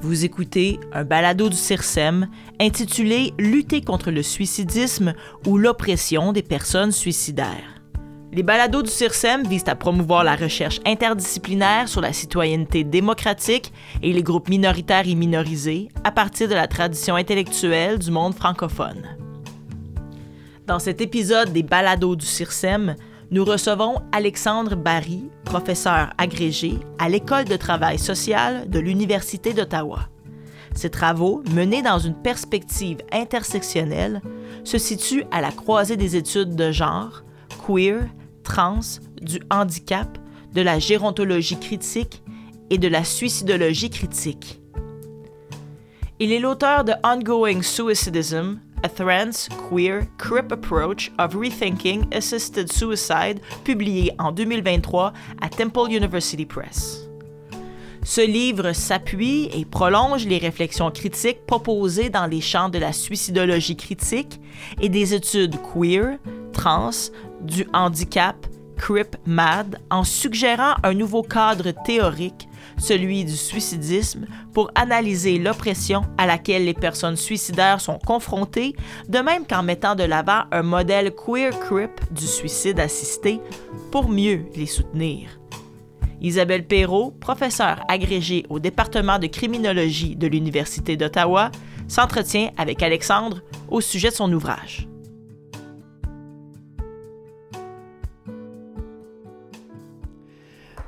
Vous 0.00 0.24
écoutez 0.24 0.78
un 0.92 1.02
balado 1.02 1.48
du 1.48 1.56
CIRSEM 1.56 2.28
intitulé 2.60 3.34
Lutter 3.36 3.80
contre 3.80 4.12
le 4.12 4.22
suicidisme 4.22 5.12
ou 5.44 5.58
l'oppression 5.58 6.32
des 6.32 6.42
personnes 6.42 6.92
suicidaires. 6.92 7.82
Les 8.32 8.44
balados 8.44 8.82
du 8.82 8.90
CIRSEM 8.90 9.44
visent 9.48 9.66
à 9.66 9.74
promouvoir 9.74 10.22
la 10.22 10.36
recherche 10.36 10.78
interdisciplinaire 10.86 11.88
sur 11.88 12.00
la 12.00 12.12
citoyenneté 12.12 12.84
démocratique 12.84 13.72
et 14.00 14.12
les 14.12 14.22
groupes 14.22 14.48
minoritaires 14.48 15.08
et 15.08 15.16
minorisés 15.16 15.88
à 16.04 16.12
partir 16.12 16.48
de 16.48 16.54
la 16.54 16.68
tradition 16.68 17.16
intellectuelle 17.16 17.98
du 17.98 18.12
monde 18.12 18.34
francophone. 18.34 19.02
Dans 20.68 20.78
cet 20.78 21.00
épisode 21.00 21.52
des 21.52 21.64
balados 21.64 22.14
du 22.14 22.26
CIRSEM, 22.26 22.94
nous 23.30 23.44
recevons 23.44 24.00
Alexandre 24.12 24.74
Barry, 24.74 25.28
professeur 25.44 26.10
agrégé 26.16 26.74
à 26.98 27.08
l'École 27.08 27.44
de 27.44 27.56
travail 27.56 27.98
social 27.98 28.68
de 28.70 28.78
l'Université 28.78 29.52
d'Ottawa. 29.52 30.08
Ses 30.74 30.90
travaux, 30.90 31.42
menés 31.52 31.82
dans 31.82 31.98
une 31.98 32.14
perspective 32.14 32.98
intersectionnelle, 33.12 34.22
se 34.64 34.78
situent 34.78 35.24
à 35.30 35.40
la 35.40 35.50
croisée 35.50 35.96
des 35.96 36.16
études 36.16 36.54
de 36.54 36.72
genre, 36.72 37.22
queer, 37.66 38.06
trans, 38.44 38.80
du 39.20 39.40
handicap, 39.50 40.18
de 40.54 40.62
la 40.62 40.78
gérontologie 40.78 41.58
critique 41.58 42.22
et 42.70 42.78
de 42.78 42.88
la 42.88 43.04
suicidologie 43.04 43.90
critique. 43.90 44.60
Il 46.18 46.32
est 46.32 46.40
l'auteur 46.40 46.84
de 46.84 46.94
Ongoing 47.04 47.62
Suicidism, 47.62 48.58
a 48.82 48.88
Trans, 48.88 49.48
Queer, 49.68 50.06
Crip 50.18 50.52
Approach 50.52 51.10
of 51.18 51.34
Rethinking 51.34 52.12
Assisted 52.14 52.72
Suicide, 52.72 53.40
publié 53.64 54.12
en 54.18 54.32
2023 54.32 55.12
à 55.40 55.48
Temple 55.48 55.90
University 55.90 56.44
Press. 56.44 57.08
Ce 58.04 58.20
livre 58.20 58.72
s'appuie 58.72 59.50
et 59.52 59.64
prolonge 59.64 60.26
les 60.26 60.38
réflexions 60.38 60.90
critiques 60.90 61.44
proposées 61.46 62.10
dans 62.10 62.26
les 62.26 62.40
champs 62.40 62.68
de 62.68 62.78
la 62.78 62.92
suicidologie 62.92 63.76
critique 63.76 64.40
et 64.80 64.88
des 64.88 65.14
études 65.14 65.56
queer, 65.60 66.18
trans, 66.52 67.10
du 67.42 67.66
handicap, 67.72 68.36
crip, 68.76 69.16
mad, 69.26 69.80
en 69.90 70.04
suggérant 70.04 70.74
un 70.82 70.94
nouveau 70.94 71.22
cadre 71.22 71.72
théorique 71.84 72.47
celui 72.78 73.24
du 73.24 73.36
suicidisme, 73.36 74.26
pour 74.52 74.70
analyser 74.74 75.38
l'oppression 75.38 76.02
à 76.16 76.26
laquelle 76.26 76.64
les 76.64 76.74
personnes 76.74 77.16
suicidaires 77.16 77.80
sont 77.80 77.98
confrontées, 77.98 78.74
de 79.08 79.18
même 79.18 79.46
qu'en 79.46 79.62
mettant 79.62 79.94
de 79.94 80.04
l'avant 80.04 80.44
un 80.52 80.62
modèle 80.62 81.12
queer 81.14 81.58
crip 81.58 81.90
du 82.10 82.26
suicide 82.26 82.80
assisté 82.80 83.40
pour 83.90 84.08
mieux 84.08 84.44
les 84.54 84.66
soutenir. 84.66 85.38
Isabelle 86.20 86.66
Perrault, 86.66 87.12
professeure 87.20 87.84
agrégée 87.88 88.44
au 88.48 88.58
département 88.58 89.18
de 89.18 89.28
criminologie 89.28 90.16
de 90.16 90.26
l'Université 90.26 90.96
d'Ottawa, 90.96 91.50
s'entretient 91.86 92.50
avec 92.56 92.82
Alexandre 92.82 93.40
au 93.68 93.80
sujet 93.80 94.10
de 94.10 94.14
son 94.14 94.32
ouvrage. 94.32 94.88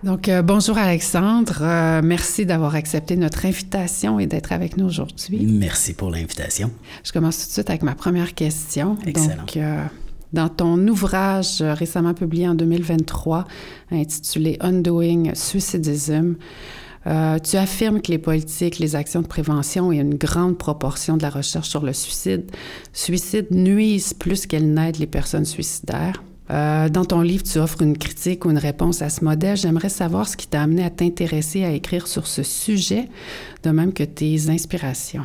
Donc, 0.02 0.30
euh, 0.30 0.40
bonjour 0.40 0.78
Alexandre. 0.78 1.58
Euh, 1.60 2.00
merci 2.02 2.46
d'avoir 2.46 2.74
accepté 2.74 3.16
notre 3.16 3.44
invitation 3.44 4.18
et 4.18 4.26
d'être 4.26 4.52
avec 4.52 4.78
nous 4.78 4.86
aujourd'hui. 4.86 5.44
Merci 5.44 5.92
pour 5.92 6.10
l'invitation. 6.10 6.70
Je 7.04 7.12
commence 7.12 7.38
tout 7.38 7.46
de 7.48 7.52
suite 7.52 7.68
avec 7.68 7.82
ma 7.82 7.94
première 7.94 8.34
question. 8.34 8.96
Excellent. 9.06 9.36
Donc, 9.36 9.58
euh, 9.58 9.84
dans 10.32 10.48
ton 10.48 10.78
ouvrage 10.88 11.60
récemment 11.60 12.14
publié 12.14 12.48
en 12.48 12.54
2023 12.54 13.46
intitulé 13.90 14.56
Undoing 14.60 15.34
Suicidism, 15.34 16.36
tu 17.04 17.56
affirmes 17.56 18.00
que 18.00 18.12
les 18.12 18.18
politiques, 18.18 18.78
les 18.78 18.94
actions 18.94 19.20
de 19.20 19.26
prévention 19.26 19.92
et 19.92 19.96
une 19.96 20.14
grande 20.14 20.56
proportion 20.56 21.16
de 21.16 21.22
la 21.22 21.30
recherche 21.30 21.68
sur 21.68 21.82
le 21.82 21.92
suicide, 21.92 22.50
suicide 22.92 23.48
nuisent 23.50 24.14
plus 24.14 24.46
qu'elles 24.46 24.72
n'aident 24.72 24.98
les 24.98 25.06
personnes 25.06 25.46
suicidaires. 25.46 26.22
Euh, 26.50 26.88
dans 26.88 27.04
ton 27.04 27.20
livre, 27.20 27.44
tu 27.44 27.58
offres 27.58 27.82
une 27.82 27.96
critique 27.96 28.44
ou 28.44 28.50
une 28.50 28.58
réponse 28.58 29.02
à 29.02 29.08
ce 29.08 29.24
modèle. 29.24 29.56
J'aimerais 29.56 29.88
savoir 29.88 30.28
ce 30.28 30.36
qui 30.36 30.48
t'a 30.48 30.62
amené 30.62 30.84
à 30.84 30.90
t'intéresser 30.90 31.64
à 31.64 31.70
écrire 31.70 32.08
sur 32.08 32.26
ce 32.26 32.42
sujet, 32.42 33.08
de 33.62 33.70
même 33.70 33.92
que 33.92 34.02
tes 34.02 34.50
inspirations. 34.50 35.24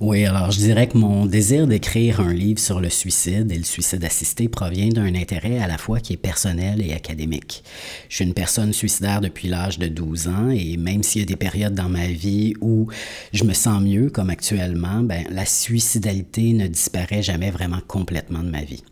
Oui, 0.00 0.24
alors 0.26 0.52
je 0.52 0.58
dirais 0.58 0.86
que 0.86 0.96
mon 0.96 1.26
désir 1.26 1.66
d'écrire 1.66 2.20
un 2.20 2.32
livre 2.32 2.60
sur 2.60 2.80
le 2.80 2.88
suicide 2.88 3.50
et 3.50 3.58
le 3.58 3.64
suicide 3.64 4.04
assisté 4.04 4.48
provient 4.48 4.90
d'un 4.90 5.12
intérêt 5.16 5.58
à 5.58 5.66
la 5.66 5.76
fois 5.76 5.98
qui 5.98 6.12
est 6.12 6.16
personnel 6.16 6.80
et 6.86 6.92
académique. 6.92 7.64
Je 8.08 8.16
suis 8.16 8.24
une 8.24 8.32
personne 8.32 8.72
suicidaire 8.72 9.20
depuis 9.20 9.48
l'âge 9.48 9.80
de 9.80 9.88
12 9.88 10.28
ans 10.28 10.50
et 10.50 10.76
même 10.76 11.02
s'il 11.02 11.22
y 11.22 11.24
a 11.24 11.26
des 11.26 11.34
périodes 11.34 11.74
dans 11.74 11.88
ma 11.88 12.06
vie 12.06 12.54
où 12.60 12.86
je 13.32 13.42
me 13.42 13.54
sens 13.54 13.82
mieux, 13.82 14.08
comme 14.08 14.30
actuellement, 14.30 15.02
ben, 15.02 15.24
la 15.30 15.44
suicidalité 15.44 16.52
ne 16.52 16.68
disparaît 16.68 17.22
jamais 17.22 17.50
vraiment 17.50 17.80
complètement 17.88 18.44
de 18.44 18.50
ma 18.50 18.62
vie. 18.62 18.84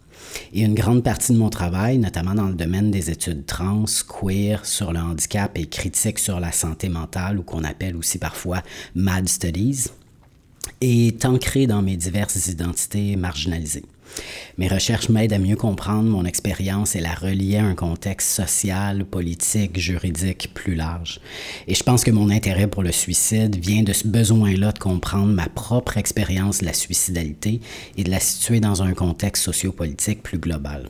Et 0.52 0.62
une 0.62 0.74
grande 0.74 1.02
partie 1.02 1.32
de 1.32 1.38
mon 1.38 1.50
travail, 1.50 1.98
notamment 1.98 2.34
dans 2.34 2.48
le 2.48 2.54
domaine 2.54 2.90
des 2.90 3.10
études 3.10 3.46
trans, 3.46 3.84
queer, 4.08 4.64
sur 4.64 4.92
le 4.92 5.00
handicap 5.00 5.56
et 5.56 5.66
critique 5.66 6.18
sur 6.18 6.40
la 6.40 6.52
santé 6.52 6.88
mentale, 6.88 7.38
ou 7.38 7.42
qu'on 7.42 7.64
appelle 7.64 7.96
aussi 7.96 8.18
parfois 8.18 8.62
MAD 8.94 9.28
Studies, 9.28 9.86
est 10.80 11.24
ancré 11.24 11.66
dans 11.66 11.82
mes 11.82 11.96
diverses 11.96 12.48
identités 12.48 13.16
marginalisées. 13.16 13.84
Mes 14.58 14.68
recherches 14.68 15.08
m'aident 15.08 15.34
à 15.34 15.38
mieux 15.38 15.56
comprendre 15.56 16.08
mon 16.08 16.24
expérience 16.24 16.96
et 16.96 17.00
la 17.00 17.14
relier 17.14 17.56
à 17.56 17.64
un 17.64 17.74
contexte 17.74 18.30
social, 18.30 19.04
politique, 19.04 19.78
juridique 19.78 20.50
plus 20.54 20.74
large. 20.74 21.20
Et 21.68 21.74
je 21.74 21.82
pense 21.82 22.04
que 22.04 22.10
mon 22.10 22.30
intérêt 22.30 22.66
pour 22.66 22.82
le 22.82 22.92
suicide 22.92 23.56
vient 23.56 23.82
de 23.82 23.92
ce 23.92 24.08
besoin-là 24.08 24.72
de 24.72 24.78
comprendre 24.78 25.32
ma 25.32 25.48
propre 25.48 25.98
expérience 25.98 26.60
de 26.60 26.66
la 26.66 26.72
suicidalité 26.72 27.60
et 27.96 28.04
de 28.04 28.10
la 28.10 28.20
situer 28.20 28.60
dans 28.60 28.82
un 28.82 28.94
contexte 28.94 29.44
sociopolitique 29.44 30.22
plus 30.22 30.38
global. 30.38 30.88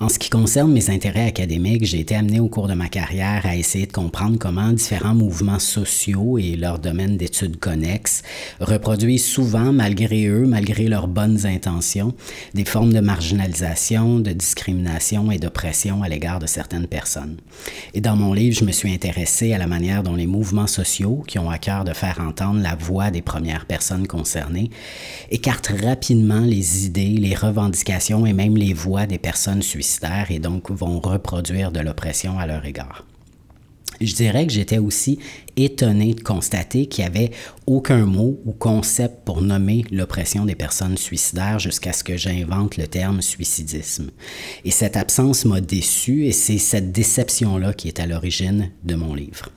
En 0.00 0.08
ce 0.08 0.20
qui 0.20 0.30
concerne 0.30 0.72
mes 0.72 0.90
intérêts 0.90 1.26
académiques, 1.26 1.84
j'ai 1.84 1.98
été 1.98 2.14
amené 2.14 2.38
au 2.38 2.46
cours 2.46 2.68
de 2.68 2.74
ma 2.74 2.88
carrière 2.88 3.44
à 3.44 3.56
essayer 3.56 3.84
de 3.84 3.90
comprendre 3.90 4.38
comment 4.38 4.70
différents 4.70 5.16
mouvements 5.16 5.58
sociaux 5.58 6.38
et 6.38 6.54
leurs 6.54 6.78
domaines 6.78 7.16
d'études 7.16 7.58
connexes 7.58 8.22
reproduisent 8.60 9.26
souvent, 9.26 9.72
malgré 9.72 10.26
eux, 10.26 10.46
malgré 10.46 10.86
leurs 10.86 11.08
bonnes 11.08 11.46
intentions, 11.46 12.14
des 12.54 12.64
formes 12.64 12.92
de 12.92 13.00
marginalisation, 13.00 14.20
de 14.20 14.30
discrimination 14.30 15.32
et 15.32 15.38
d'oppression 15.38 16.04
à 16.04 16.08
l'égard 16.08 16.38
de 16.38 16.46
certaines 16.46 16.86
personnes. 16.86 17.36
Et 17.92 18.00
dans 18.00 18.14
mon 18.14 18.32
livre, 18.32 18.56
je 18.56 18.64
me 18.64 18.70
suis 18.70 18.94
intéressé 18.94 19.52
à 19.52 19.58
la 19.58 19.66
manière 19.66 20.04
dont 20.04 20.14
les 20.14 20.28
mouvements 20.28 20.68
sociaux, 20.68 21.24
qui 21.26 21.40
ont 21.40 21.50
à 21.50 21.58
cœur 21.58 21.82
de 21.82 21.92
faire 21.92 22.20
entendre 22.20 22.60
la 22.60 22.76
voix 22.76 23.10
des 23.10 23.22
premières 23.22 23.66
personnes 23.66 24.06
concernées, 24.06 24.70
écartent 25.32 25.72
rapidement 25.82 26.42
les 26.42 26.86
idées, 26.86 27.16
les 27.18 27.34
revendications 27.34 28.26
et 28.26 28.32
même 28.32 28.56
les 28.56 28.74
voix 28.74 29.06
des 29.06 29.18
personnes 29.18 29.60
suicidaires 29.60 29.87
et 30.30 30.38
donc 30.38 30.70
vont 30.70 31.00
reproduire 31.00 31.72
de 31.72 31.80
l'oppression 31.80 32.38
à 32.38 32.46
leur 32.46 32.64
égard. 32.64 33.07
Je 34.00 34.14
dirais 34.14 34.46
que 34.46 34.52
j'étais 34.52 34.78
aussi 34.78 35.18
étonné 35.56 36.14
de 36.14 36.20
constater 36.20 36.86
qu'il 36.86 37.04
n'y 37.04 37.10
avait 37.10 37.30
aucun 37.66 38.06
mot 38.06 38.40
ou 38.44 38.52
concept 38.52 39.24
pour 39.24 39.42
nommer 39.42 39.84
l'oppression 39.90 40.44
des 40.44 40.54
personnes 40.54 40.96
suicidaires 40.96 41.58
jusqu'à 41.58 41.92
ce 41.92 42.04
que 42.04 42.16
j'invente 42.16 42.76
le 42.76 42.86
terme 42.86 43.20
suicidisme. 43.22 44.10
Et 44.64 44.70
cette 44.70 44.96
absence 44.96 45.44
m'a 45.44 45.60
déçu 45.60 46.26
et 46.26 46.32
c'est 46.32 46.58
cette 46.58 46.92
déception-là 46.92 47.72
qui 47.72 47.88
est 47.88 47.98
à 47.98 48.06
l'origine 48.06 48.70
de 48.84 48.94
mon 48.94 49.14
livre. 49.14 49.50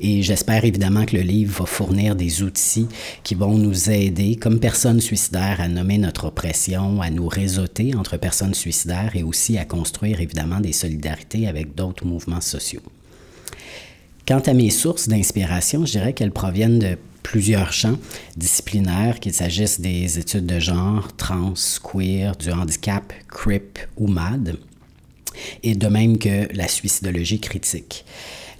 Et 0.00 0.22
j'espère 0.22 0.64
évidemment 0.64 1.06
que 1.06 1.16
le 1.16 1.22
livre 1.22 1.60
va 1.60 1.66
fournir 1.66 2.16
des 2.16 2.42
outils 2.42 2.88
qui 3.22 3.34
vont 3.34 3.56
nous 3.56 3.90
aider 3.90 4.36
comme 4.36 4.58
personnes 4.58 5.00
suicidaires 5.00 5.60
à 5.60 5.68
nommer 5.68 5.98
notre 5.98 6.26
oppression, 6.26 7.00
à 7.00 7.10
nous 7.10 7.28
réseauter 7.28 7.94
entre 7.94 8.16
personnes 8.16 8.54
suicidaires 8.54 9.12
et 9.14 9.22
aussi 9.22 9.56
à 9.56 9.64
construire 9.64 10.20
évidemment 10.20 10.60
des 10.60 10.72
solidarités 10.72 11.46
avec 11.46 11.74
d'autres 11.74 12.04
mouvements 12.04 12.40
sociaux. 12.40 12.82
Quant 14.26 14.40
à 14.40 14.54
mes 14.54 14.70
sources 14.70 15.08
d'inspiration, 15.08 15.84
je 15.84 15.92
dirais 15.92 16.14
qu'elles 16.14 16.32
proviennent 16.32 16.78
de 16.78 16.96
plusieurs 17.22 17.74
champs 17.74 17.98
disciplinaires, 18.38 19.20
qu'il 19.20 19.34
s'agisse 19.34 19.82
des 19.82 20.18
études 20.18 20.46
de 20.46 20.58
genre, 20.58 21.14
trans, 21.16 21.52
queer, 21.82 22.34
du 22.34 22.50
handicap, 22.50 23.12
CRIP 23.28 23.78
ou 23.98 24.06
MAD, 24.06 24.56
et 25.62 25.74
de 25.74 25.86
même 25.88 26.16
que 26.16 26.48
la 26.54 26.68
suicidologie 26.68 27.38
critique. 27.38 28.06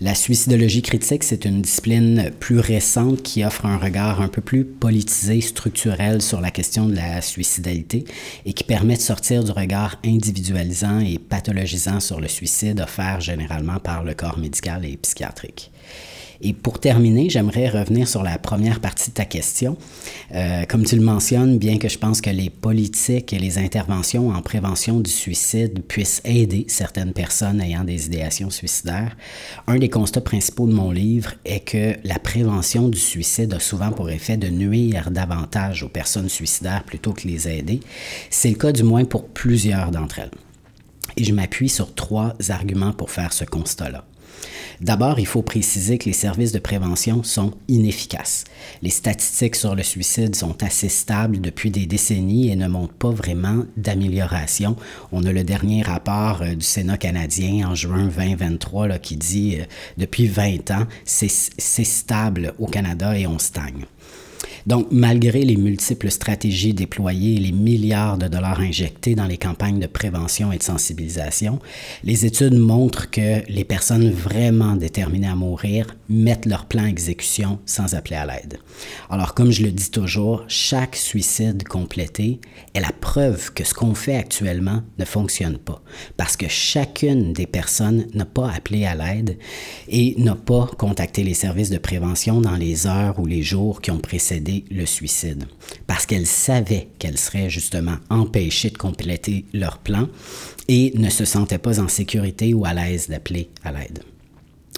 La 0.00 0.16
suicidologie 0.16 0.82
critique, 0.82 1.22
c'est 1.22 1.44
une 1.44 1.62
discipline 1.62 2.32
plus 2.40 2.58
récente 2.58 3.22
qui 3.22 3.44
offre 3.44 3.64
un 3.66 3.78
regard 3.78 4.20
un 4.20 4.28
peu 4.28 4.40
plus 4.40 4.64
politisé, 4.64 5.40
structurel 5.40 6.20
sur 6.20 6.40
la 6.40 6.50
question 6.50 6.86
de 6.86 6.96
la 6.96 7.20
suicidalité 7.20 8.04
et 8.44 8.52
qui 8.54 8.64
permet 8.64 8.96
de 8.96 9.00
sortir 9.00 9.44
du 9.44 9.52
regard 9.52 10.00
individualisant 10.04 10.98
et 10.98 11.18
pathologisant 11.18 12.00
sur 12.00 12.20
le 12.20 12.26
suicide 12.26 12.80
offert 12.80 13.20
généralement 13.20 13.78
par 13.78 14.02
le 14.02 14.14
corps 14.14 14.38
médical 14.38 14.84
et 14.84 14.96
psychiatrique. 14.96 15.70
Et 16.46 16.52
pour 16.52 16.78
terminer, 16.78 17.30
j'aimerais 17.30 17.70
revenir 17.70 18.06
sur 18.06 18.22
la 18.22 18.38
première 18.38 18.80
partie 18.80 19.08
de 19.08 19.14
ta 19.14 19.24
question. 19.24 19.78
Euh, 20.34 20.64
comme 20.68 20.84
tu 20.84 20.94
le 20.94 21.00
mentionnes, 21.00 21.56
bien 21.56 21.78
que 21.78 21.88
je 21.88 21.98
pense 21.98 22.20
que 22.20 22.28
les 22.28 22.50
politiques 22.50 23.32
et 23.32 23.38
les 23.38 23.56
interventions 23.56 24.28
en 24.28 24.42
prévention 24.42 25.00
du 25.00 25.10
suicide 25.10 25.82
puissent 25.88 26.20
aider 26.26 26.66
certaines 26.68 27.14
personnes 27.14 27.62
ayant 27.62 27.82
des 27.82 28.06
idéations 28.06 28.50
suicidaires, 28.50 29.16
un 29.66 29.78
des 29.78 29.88
constats 29.88 30.20
principaux 30.20 30.66
de 30.66 30.74
mon 30.74 30.90
livre 30.90 31.32
est 31.46 31.60
que 31.60 31.94
la 32.04 32.18
prévention 32.18 32.90
du 32.90 32.98
suicide 32.98 33.54
a 33.54 33.58
souvent 33.58 33.90
pour 33.90 34.10
effet 34.10 34.36
de 34.36 34.48
nuire 34.48 35.10
davantage 35.10 35.82
aux 35.82 35.88
personnes 35.88 36.28
suicidaires 36.28 36.84
plutôt 36.84 37.14
que 37.14 37.26
les 37.26 37.48
aider. 37.48 37.80
C'est 38.28 38.50
le 38.50 38.56
cas 38.56 38.72
du 38.72 38.82
moins 38.82 39.06
pour 39.06 39.28
plusieurs 39.28 39.90
d'entre 39.90 40.18
elles. 40.18 40.30
Et 41.16 41.24
je 41.24 41.32
m'appuie 41.32 41.70
sur 41.70 41.94
trois 41.94 42.34
arguments 42.50 42.92
pour 42.92 43.10
faire 43.10 43.32
ce 43.32 43.44
constat-là. 43.44 44.04
D'abord, 44.80 45.18
il 45.18 45.26
faut 45.26 45.42
préciser 45.42 45.98
que 45.98 46.06
les 46.06 46.12
services 46.12 46.52
de 46.52 46.58
prévention 46.58 47.22
sont 47.22 47.52
inefficaces. 47.68 48.44
Les 48.82 48.90
statistiques 48.90 49.56
sur 49.56 49.74
le 49.74 49.82
suicide 49.82 50.34
sont 50.34 50.62
assez 50.62 50.88
stables 50.88 51.40
depuis 51.40 51.70
des 51.70 51.86
décennies 51.86 52.50
et 52.50 52.56
ne 52.56 52.68
montrent 52.68 52.94
pas 52.94 53.10
vraiment 53.10 53.64
d'amélioration. 53.76 54.76
On 55.12 55.24
a 55.24 55.32
le 55.32 55.44
dernier 55.44 55.82
rapport 55.82 56.42
euh, 56.42 56.54
du 56.54 56.64
Sénat 56.64 56.98
canadien 56.98 57.68
en 57.68 57.74
juin 57.74 58.08
2023 58.08 58.88
là, 58.88 58.98
qui 58.98 59.16
dit 59.16 59.58
euh, 59.60 59.64
depuis 59.98 60.26
20 60.26 60.70
ans, 60.70 60.86
c'est 61.04 61.28
stable 61.28 62.54
au 62.58 62.66
Canada 62.66 63.16
et 63.18 63.26
on 63.26 63.38
stagne. 63.38 63.86
Donc, 64.66 64.88
malgré 64.90 65.44
les 65.44 65.56
multiples 65.56 66.10
stratégies 66.10 66.72
déployées 66.72 67.34
et 67.34 67.40
les 67.40 67.52
milliards 67.52 68.16
de 68.16 68.28
dollars 68.28 68.60
injectés 68.60 69.14
dans 69.14 69.26
les 69.26 69.36
campagnes 69.36 69.78
de 69.78 69.86
prévention 69.86 70.52
et 70.52 70.58
de 70.58 70.62
sensibilisation, 70.62 71.58
les 72.02 72.24
études 72.24 72.58
montrent 72.58 73.10
que 73.10 73.42
les 73.50 73.64
personnes 73.64 74.10
vraiment 74.10 74.76
déterminées 74.76 75.28
à 75.28 75.34
mourir 75.34 75.86
mettent 76.08 76.46
leur 76.46 76.66
plan 76.66 76.84
à 76.84 76.88
exécution 76.88 77.58
sans 77.66 77.94
appeler 77.94 78.16
à 78.16 78.26
l'aide. 78.26 78.58
Alors, 79.10 79.34
comme 79.34 79.50
je 79.50 79.62
le 79.62 79.70
dis 79.70 79.90
toujours, 79.90 80.44
chaque 80.48 80.96
suicide 80.96 81.64
complété 81.64 82.40
est 82.74 82.80
la 82.80 82.92
preuve 82.92 83.52
que 83.52 83.64
ce 83.64 83.74
qu'on 83.74 83.94
fait 83.94 84.16
actuellement 84.16 84.82
ne 84.98 85.04
fonctionne 85.04 85.58
pas, 85.58 85.82
parce 86.16 86.36
que 86.36 86.48
chacune 86.48 87.32
des 87.32 87.46
personnes 87.46 88.06
n'a 88.14 88.24
pas 88.24 88.50
appelé 88.50 88.84
à 88.84 88.94
l'aide 88.94 89.38
et 89.88 90.14
n'a 90.18 90.34
pas 90.34 90.70
contacté 90.78 91.22
les 91.22 91.34
services 91.34 91.70
de 91.70 91.78
prévention 91.78 92.40
dans 92.40 92.56
les 92.56 92.86
heures 92.86 93.18
ou 93.18 93.26
les 93.26 93.42
jours 93.42 93.80
qui 93.80 93.90
ont 93.90 93.98
précédé 93.98 94.64
le 94.70 94.86
suicide, 94.86 95.44
parce 95.86 96.06
qu'elles 96.06 96.26
savaient 96.26 96.88
qu'elles 96.98 97.18
seraient 97.18 97.50
justement 97.50 97.96
empêchées 98.10 98.70
de 98.70 98.78
compléter 98.78 99.44
leur 99.52 99.78
plan 99.78 100.08
et 100.68 100.92
ne 100.96 101.10
se 101.10 101.24
sentaient 101.24 101.58
pas 101.58 101.80
en 101.80 101.88
sécurité 101.88 102.54
ou 102.54 102.64
à 102.64 102.72
l'aise 102.74 103.08
d'appeler 103.08 103.50
à 103.62 103.72
l'aide. 103.72 104.02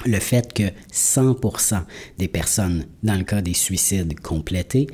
Le 0.04 0.20
fait 0.20 0.52
que 0.52 0.70
100% 0.92 1.82
des 2.18 2.28
personnes, 2.28 2.86
dans 3.02 3.14
le 3.14 3.24
cas 3.24 3.40
des 3.40 3.54
suicides 3.54 4.20
complétés, 4.20 4.86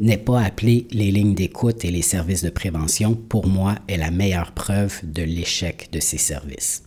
n'aient 0.00 0.16
pas 0.16 0.42
appelé 0.42 0.88
les 0.90 1.10
lignes 1.10 1.34
d'écoute 1.34 1.84
et 1.84 1.90
les 1.90 2.02
services 2.02 2.42
de 2.42 2.50
prévention, 2.50 3.14
pour 3.14 3.46
moi, 3.46 3.76
est 3.86 3.98
la 3.98 4.10
meilleure 4.10 4.52
preuve 4.52 4.98
de 5.04 5.22
l'échec 5.22 5.88
de 5.92 6.00
ces 6.00 6.18
services. 6.18 6.82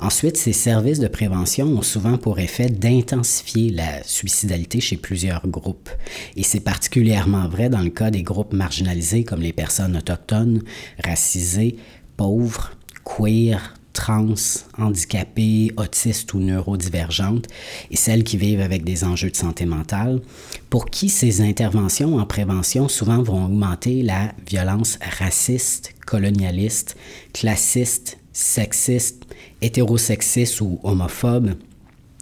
Ensuite, 0.00 0.36
ces 0.36 0.52
services 0.52 1.00
de 1.00 1.08
prévention 1.08 1.66
ont 1.66 1.82
souvent 1.82 2.18
pour 2.18 2.38
effet 2.38 2.68
d'intensifier 2.68 3.70
la 3.70 4.02
suicidalité 4.04 4.80
chez 4.80 4.96
plusieurs 4.96 5.46
groupes. 5.48 5.90
Et 6.36 6.42
c'est 6.42 6.60
particulièrement 6.60 7.48
vrai 7.48 7.68
dans 7.68 7.82
le 7.82 7.90
cas 7.90 8.10
des 8.10 8.22
groupes 8.22 8.52
marginalisés 8.52 9.24
comme 9.24 9.40
les 9.40 9.52
personnes 9.52 9.96
autochtones, 9.96 10.62
racisées, 11.02 11.76
pauvres, 12.16 12.72
queer, 13.04 13.74
trans, 13.98 14.62
handicapées, 14.78 15.72
autistes 15.76 16.32
ou 16.32 16.38
neurodivergentes 16.38 17.48
et 17.90 17.96
celles 17.96 18.22
qui 18.22 18.36
vivent 18.36 18.60
avec 18.60 18.84
des 18.84 19.02
enjeux 19.02 19.30
de 19.30 19.36
santé 19.36 19.66
mentale, 19.66 20.20
pour 20.70 20.86
qui 20.86 21.08
ces 21.08 21.40
interventions 21.40 22.16
en 22.18 22.24
prévention 22.24 22.86
souvent 22.86 23.24
vont 23.24 23.46
augmenter 23.46 24.02
la 24.02 24.32
violence 24.46 25.00
raciste, 25.18 25.96
colonialiste, 26.06 26.96
classiste, 27.32 28.18
sexiste, 28.32 29.24
hétérosexiste 29.62 30.60
ou 30.60 30.78
homophobe, 30.84 31.54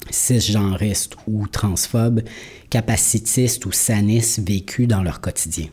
cisgenriste 0.08 1.16
ou 1.26 1.46
transphobe, 1.46 2.22
capacitiste 2.70 3.66
ou 3.66 3.72
saniste 3.72 4.40
vécu 4.48 4.86
dans 4.86 5.02
leur 5.02 5.20
quotidien. 5.20 5.66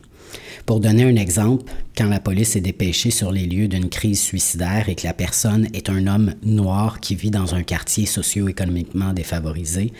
Pour 0.66 0.80
donner 0.80 1.04
un 1.04 1.16
exemple, 1.16 1.70
quand 1.94 2.08
la 2.08 2.20
police 2.20 2.56
est 2.56 2.62
dépêchée 2.62 3.10
sur 3.10 3.30
les 3.30 3.44
lieux 3.44 3.68
d'une 3.68 3.90
crise 3.90 4.22
suicidaire 4.22 4.88
et 4.88 4.94
que 4.94 5.06
la 5.06 5.12
personne 5.12 5.68
est 5.74 5.90
un 5.90 6.06
homme 6.06 6.34
noir 6.42 7.00
qui 7.00 7.14
vit 7.14 7.30
dans 7.30 7.54
un 7.54 7.62
quartier 7.62 8.06
socio-économiquement 8.06 9.12
défavorisé, 9.12 9.92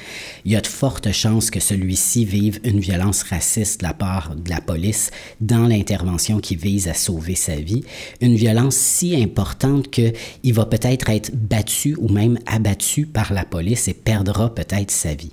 il 0.46 0.52
y 0.52 0.56
a 0.56 0.62
de 0.62 0.66
fortes 0.66 1.12
chances 1.12 1.50
que 1.50 1.60
celui-ci 1.60 2.24
vive 2.24 2.60
une 2.64 2.80
violence 2.80 3.24
raciste 3.24 3.80
de 3.80 3.86
la 3.86 3.92
part 3.92 4.34
de 4.36 4.48
la 4.48 4.62
police 4.62 5.10
dans 5.42 5.66
l'intervention 5.66 6.40
qui 6.40 6.56
vise 6.56 6.88
à 6.88 6.94
sauver 6.94 7.34
sa 7.34 7.56
vie, 7.56 7.84
une 8.22 8.34
violence 8.34 8.76
si 8.76 9.22
importante 9.22 9.90
qu'il 9.90 10.54
va 10.54 10.64
peut-être 10.64 11.10
être 11.10 11.30
battu 11.34 11.94
ou 11.98 12.08
même 12.08 12.38
abattu 12.46 13.04
par 13.04 13.34
la 13.34 13.44
police 13.44 13.86
et 13.88 13.94
perdra 13.94 14.54
peut-être 14.54 14.90
sa 14.90 15.14
vie. 15.14 15.32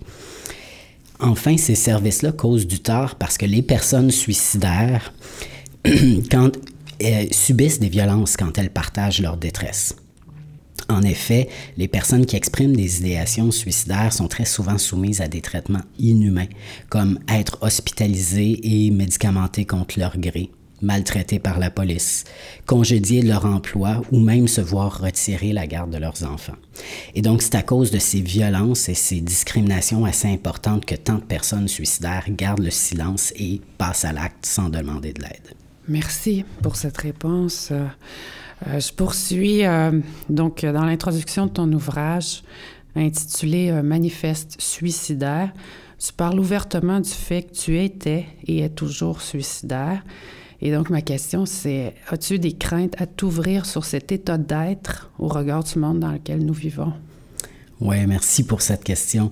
Enfin, 1.21 1.56
ces 1.57 1.75
services-là 1.75 2.31
causent 2.31 2.65
du 2.65 2.79
tort 2.79 3.15
parce 3.15 3.38
que 3.38 3.45
les 3.45 3.62
personnes 3.62 4.09
suicidaires 4.09 5.13
euh, 5.88 7.25
subissent 7.31 7.79
des 7.79 7.89
violences 7.89 8.35
quand 8.35 8.57
elles 8.57 8.71
partagent 8.71 9.21
leur 9.21 9.38
détresse. 9.38 9.95
En 10.89 11.03
effet, 11.03 11.47
les 11.77 11.88
personnes 11.88 12.25
qui 12.25 12.35
expriment 12.35 12.75
des 12.75 13.00
idéations 13.00 13.51
suicidaires 13.51 14.12
sont 14.12 14.27
très 14.27 14.45
souvent 14.45 14.79
soumises 14.79 15.21
à 15.21 15.27
des 15.27 15.41
traitements 15.41 15.83
inhumains, 16.00 16.50
comme 16.89 17.19
être 17.29 17.59
hospitalisées 17.62 18.59
et 18.63 18.91
médicamentées 18.91 19.65
contre 19.65 20.00
leur 20.00 20.18
gré, 20.18 20.50
maltraités 20.81 21.39
par 21.39 21.60
la 21.60 21.69
police, 21.69 22.24
congédier 22.66 23.22
leur 23.22 23.45
emploi 23.45 24.01
ou 24.12 24.19
même 24.19 24.48
se 24.48 24.62
voir 24.62 25.01
retirer 25.01 25.54
la 25.54 25.68
garde 25.68 25.92
de 25.92 25.98
leurs 25.98 26.24
enfants. 26.24 26.57
Et 27.16 27.22
donc, 27.22 27.42
c'est 27.42 27.56
à 27.56 27.63
cause 27.63 27.92
de 27.92 28.00
ces 28.00 28.22
violences 28.22 28.89
et 28.89 28.94
ces 28.94 29.22
discriminations 29.22 30.06
assez 30.06 30.28
importantes 30.28 30.86
que 30.86 30.95
tant 30.95 31.16
de 31.16 31.24
personnes 31.24 31.68
suicidaires 31.68 32.25
gardent 32.30 32.63
le 32.63 32.72
silence 32.72 33.33
et 33.36 33.62
passent 33.78 34.06
à 34.06 34.13
l'acte 34.13 34.45
sans 34.45 34.69
demander 34.69 35.13
de 35.13 35.22
l'aide. 35.22 35.56
Merci 35.88 36.45
pour 36.62 36.75
cette 36.75 36.98
réponse. 36.98 37.69
Euh, 37.72 37.86
euh, 38.68 38.80
je 38.80 38.94
poursuis 38.94 39.66
euh, 39.66 40.00
donc 40.30 40.63
dans 40.63 40.86
l'introduction 40.86 41.48
de 41.48 41.51
ton 41.51 41.72
ouvrage 41.74 42.44
intitulé 42.95 43.72
Manifeste 43.81 44.62
suicidaire. 44.62 45.51
Tu 45.98 46.13
parles 46.13 46.39
ouvertement 46.39 47.00
du 47.00 47.10
fait 47.10 47.44
que 47.44 47.54
tu 47.54 47.80
étais 47.80 48.25
et 48.45 48.60
es 48.60 48.69
toujours 48.69 49.22
suicidaire 49.22 50.04
et 50.61 50.71
donc, 50.71 50.89
ma 50.89 51.01
question, 51.01 51.45
c'est 51.45 51.95
as-tu 52.09 52.37
des 52.37 52.53
craintes 52.53 52.95
à 52.99 53.07
t'ouvrir 53.07 53.65
sur 53.65 53.83
cet 53.83 54.11
état 54.11 54.37
d'être 54.37 55.09
au 55.17 55.27
regard 55.27 55.63
du 55.63 55.79
monde 55.79 55.99
dans 55.99 56.11
lequel 56.11 56.45
nous 56.45 56.53
vivons? 56.53 56.93
Oui, 57.80 57.97
merci 58.06 58.44
pour 58.44 58.61
cette 58.61 58.83
question. 58.83 59.31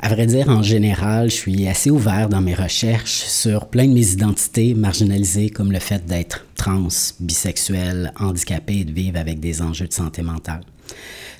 À 0.00 0.10
vrai 0.10 0.26
dire, 0.26 0.50
en 0.50 0.62
général, 0.62 1.30
je 1.30 1.36
suis 1.36 1.66
assez 1.66 1.90
ouvert 1.90 2.28
dans 2.28 2.42
mes 2.42 2.54
recherches 2.54 3.24
sur 3.24 3.68
plein 3.68 3.86
de 3.86 3.94
mes 3.94 4.10
identités 4.10 4.74
marginalisées, 4.74 5.48
comme 5.48 5.72
le 5.72 5.78
fait 5.78 6.04
d'être 6.04 6.44
trans, 6.56 6.88
bisexuel, 7.20 8.12
handicapé 8.20 8.80
et 8.80 8.84
de 8.84 8.92
vivre 8.92 9.18
avec 9.18 9.40
des 9.40 9.62
enjeux 9.62 9.86
de 9.86 9.94
santé 9.94 10.20
mentale. 10.20 10.60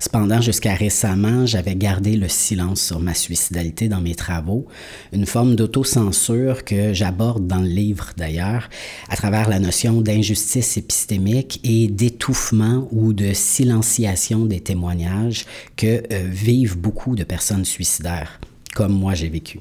Cependant, 0.00 0.41
jusqu'à 0.41 0.75
récemment, 0.75 1.47
j'avais 1.47 1.75
gardé 1.75 2.17
le 2.17 2.29
silence 2.29 2.81
sur 2.81 3.00
ma 3.00 3.15
suicidalité 3.15 3.88
dans 3.88 4.00
mes 4.00 4.15
travaux, 4.15 4.67
une 5.12 5.26
forme 5.26 5.57
d'autocensure 5.57 6.65
que 6.65 6.93
j'aborde 6.93 7.47
dans 7.47 7.61
le 7.61 7.69
livre 7.69 8.12
d'ailleurs, 8.17 8.69
à 9.09 9.17
travers 9.17 9.49
la 9.49 9.59
notion 9.59 10.00
d'injustice 10.00 10.76
épistémique 10.76 11.61
et 11.65 11.88
d'étouffement 11.88 12.88
ou 12.91 13.12
de 13.12 13.33
silenciation 13.33 14.45
des 14.45 14.61
témoignages 14.61 15.47
que 15.76 16.03
euh, 16.12 16.29
vivent 16.29 16.79
beaucoup 16.79 17.17
de 17.17 17.25
personnes 17.25 17.65
suicidaires, 17.65 18.41
comme 18.75 18.93
moi 18.93 19.15
j'ai 19.15 19.29
vécu. 19.29 19.61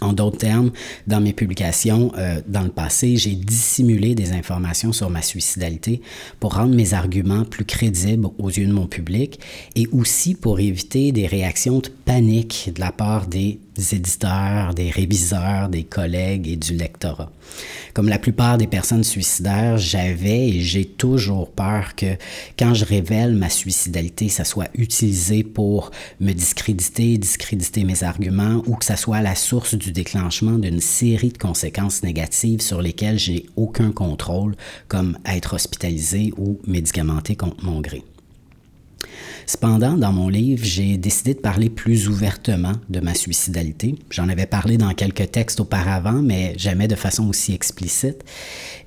En 0.00 0.12
d'autres 0.12 0.38
termes, 0.38 0.72
dans 1.06 1.20
mes 1.20 1.32
publications 1.32 2.12
euh, 2.16 2.40
dans 2.48 2.62
le 2.62 2.70
passé, 2.70 3.16
j'ai 3.16 3.34
dissimulé 3.34 4.14
des 4.14 4.32
informations 4.32 4.92
sur 4.92 5.10
ma 5.10 5.22
suicidalité 5.22 6.00
pour 6.40 6.54
rendre 6.54 6.74
mes 6.74 6.94
arguments 6.94 7.44
plus 7.44 7.64
crédibles 7.64 8.28
aux 8.38 8.48
yeux 8.48 8.66
de 8.66 8.72
mon 8.72 8.86
public 8.86 9.38
et 9.76 9.86
aussi 9.92 10.34
pour 10.34 10.60
éviter 10.60 11.12
des 11.12 11.26
réactions 11.26 11.78
de 11.78 11.88
panique 12.04 12.72
de 12.74 12.80
la 12.80 12.90
part 12.90 13.26
des 13.26 13.60
des 13.71 13.71
éditeurs, 13.92 14.74
des 14.74 14.90
réviseurs, 14.90 15.68
des 15.68 15.84
collègues 15.84 16.48
et 16.48 16.56
du 16.56 16.74
lectorat. 16.74 17.30
Comme 17.94 18.08
la 18.08 18.18
plupart 18.18 18.58
des 18.58 18.66
personnes 18.66 19.04
suicidaires, 19.04 19.76
j'avais 19.76 20.48
et 20.48 20.60
j'ai 20.60 20.84
toujours 20.84 21.50
peur 21.50 21.94
que 21.94 22.16
quand 22.58 22.74
je 22.74 22.84
révèle 22.84 23.34
ma 23.34 23.50
suicidalité, 23.50 24.28
ça 24.28 24.44
soit 24.44 24.68
utilisé 24.74 25.42
pour 25.42 25.90
me 26.20 26.32
discréditer, 26.32 27.18
discréditer 27.18 27.84
mes 27.84 28.02
arguments 28.02 28.62
ou 28.66 28.76
que 28.76 28.84
ça 28.84 28.96
soit 28.96 29.20
la 29.20 29.34
source 29.34 29.74
du 29.74 29.92
déclenchement 29.92 30.58
d'une 30.58 30.80
série 30.80 31.30
de 31.30 31.38
conséquences 31.38 32.02
négatives 32.02 32.60
sur 32.60 32.80
lesquelles 32.80 33.18
j'ai 33.18 33.46
aucun 33.56 33.92
contrôle, 33.92 34.54
comme 34.88 35.18
être 35.26 35.54
hospitalisé 35.54 36.32
ou 36.36 36.58
médicamenté 36.66 37.36
contre 37.36 37.64
mon 37.64 37.80
gré. 37.80 38.02
Cependant, 39.46 39.96
dans 39.96 40.12
mon 40.12 40.28
livre, 40.28 40.64
j'ai 40.64 40.96
décidé 40.96 41.34
de 41.34 41.40
parler 41.40 41.68
plus 41.68 42.08
ouvertement 42.08 42.72
de 42.88 43.00
ma 43.00 43.14
suicidalité. 43.14 43.96
J'en 44.10 44.28
avais 44.28 44.46
parlé 44.46 44.76
dans 44.76 44.92
quelques 44.94 45.30
textes 45.30 45.60
auparavant, 45.60 46.22
mais 46.22 46.54
jamais 46.56 46.88
de 46.88 46.94
façon 46.94 47.28
aussi 47.28 47.52
explicite. 47.52 48.24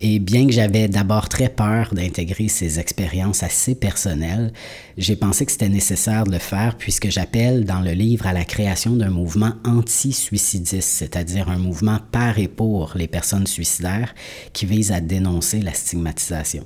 Et 0.01 0.19
bien 0.19 0.47
que 0.47 0.53
j'avais 0.53 0.87
d'abord 0.87 1.29
très 1.29 1.49
peur 1.49 1.93
d'intégrer 1.93 2.47
ces 2.47 2.79
expériences 2.79 3.43
assez 3.43 3.75
personnelles, 3.75 4.53
j'ai 4.97 5.15
pensé 5.15 5.45
que 5.45 5.51
c'était 5.51 5.69
nécessaire 5.69 6.23
de 6.23 6.31
le 6.31 6.39
faire 6.39 6.77
puisque 6.77 7.09
j'appelle 7.09 7.65
dans 7.65 7.81
le 7.81 7.91
livre 7.91 8.27
à 8.27 8.33
la 8.33 8.45
création 8.45 8.95
d'un 8.95 9.09
mouvement 9.09 9.53
anti-suicidiste, 9.65 10.89
c'est-à-dire 10.89 11.49
un 11.49 11.57
mouvement 11.57 11.99
par 12.11 12.39
et 12.39 12.47
pour 12.47 12.93
les 12.95 13.07
personnes 13.07 13.47
suicidaires 13.47 14.13
qui 14.53 14.65
vise 14.65 14.91
à 14.91 14.99
dénoncer 14.99 15.61
la 15.61 15.73
stigmatisation 15.73 16.65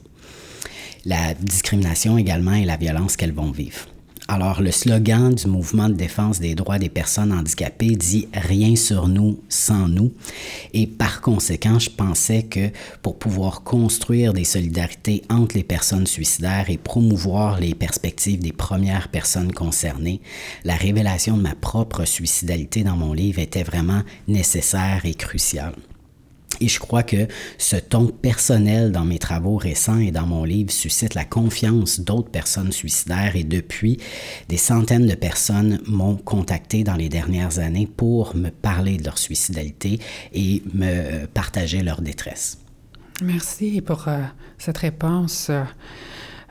la 1.06 1.34
discrimination 1.34 2.18
également 2.18 2.54
et 2.54 2.66
la 2.66 2.78
violence 2.78 3.16
qu'elles 3.16 3.34
vont 3.34 3.52
vivre. 3.52 3.88
Alors, 4.32 4.62
le 4.62 4.70
slogan 4.70 5.34
du 5.34 5.48
mouvement 5.48 5.90
de 5.90 5.96
défense 5.96 6.40
des 6.40 6.54
droits 6.54 6.78
des 6.78 6.88
personnes 6.88 7.34
handicapées 7.34 7.96
dit 7.96 8.28
Rien 8.32 8.76
sur 8.76 9.08
nous 9.08 9.40
sans 9.50 9.88
nous. 9.88 10.14
Et 10.72 10.86
par 10.86 11.22
conséquent, 11.22 11.80
je 11.80 11.90
pensais 11.90 12.44
que 12.44 12.70
pour 13.02 13.18
pouvoir 13.18 13.64
construire 13.64 14.34
des 14.34 14.44
solidarités 14.44 15.24
entre 15.32 15.58
les 15.58 15.64
personnes 15.64 16.06
suicidaires 16.06 16.70
et 16.70 16.78
promouvoir 16.78 17.60
les 17.60 17.74
perspectives 17.74 18.40
des 18.40 18.54
premières 18.54 19.08
personnes 19.08 19.52
concernées, 19.52 20.22
la 20.64 20.76
révélation 20.76 21.36
de 21.36 21.42
ma 21.42 21.56
propre 21.56 22.06
suicidalité 22.06 22.84
dans 22.84 22.98
mon 22.98 23.14
livre 23.14 23.40
était 23.40 23.64
vraiment 23.64 24.04
nécessaire 24.28 25.02
et 25.06 25.16
cruciale. 25.16 25.74
Et 26.62 26.68
je 26.68 26.80
crois 26.80 27.04
que 27.04 27.28
ce 27.58 27.76
ton 27.76 28.08
personnel 28.08 28.92
dans 28.92 29.06
mes 29.06 29.20
travaux 29.20 29.58
récents 29.58 30.00
et 30.00 30.12
dans 30.12 30.26
mon 30.26 30.44
livre 30.44 30.72
suscite 30.72 31.14
la 31.14 31.26
confiance 31.26 32.00
d'autres 32.00 32.30
personnes 32.30 32.72
suicidaires 32.72 33.36
et 33.36 33.44
depuis, 33.44 33.98
des 34.48 34.58
centaines 34.58 35.08
de 35.08 35.16
personnes 35.16 35.80
m'ont 35.88 36.16
contacté 36.16 36.84
dans 36.84 36.96
les 36.96 37.10
dernières 37.10 37.60
années 37.60 37.88
pour 37.88 38.36
me 38.36 38.50
parler 38.50 38.98
de 38.98 39.06
leur 39.06 39.18
suicidalité 39.18 40.00
et 40.34 40.64
me 40.74 41.26
partager 41.28 41.82
leur 41.82 42.02
détresse. 42.02 42.60
Merci 43.22 43.82
pour 43.82 44.08
euh, 44.08 44.20
cette 44.58 44.78
réponse. 44.78 45.52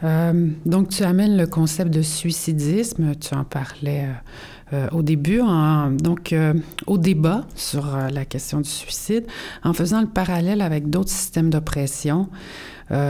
Euh, 0.05 0.49
donc, 0.65 0.91
tu 0.91 1.03
amènes 1.03 1.37
le 1.37 1.47
concept 1.47 1.91
de 1.91 2.03
suicidisme, 2.03 3.15
tu 3.17 3.35
en 3.35 3.45
parlais. 3.45 4.05
Euh, 4.05 4.13
euh, 4.13 4.13
au 4.93 5.03
début, 5.03 5.41
donc 5.91 6.33
euh, 6.33 6.55
au 6.87 6.99
débat 6.99 7.47
sur 7.55 7.95
euh, 7.95 8.09
la 8.09 8.25
question 8.25 8.61
du 8.61 8.69
suicide, 8.69 9.25
en 9.65 9.73
faisant 9.73 10.01
le 10.01 10.07
parallèle 10.07 10.61
avec 10.61 10.91
d'autres 10.91 11.11
systèmes 11.11 11.51
d'oppression. 11.51 12.29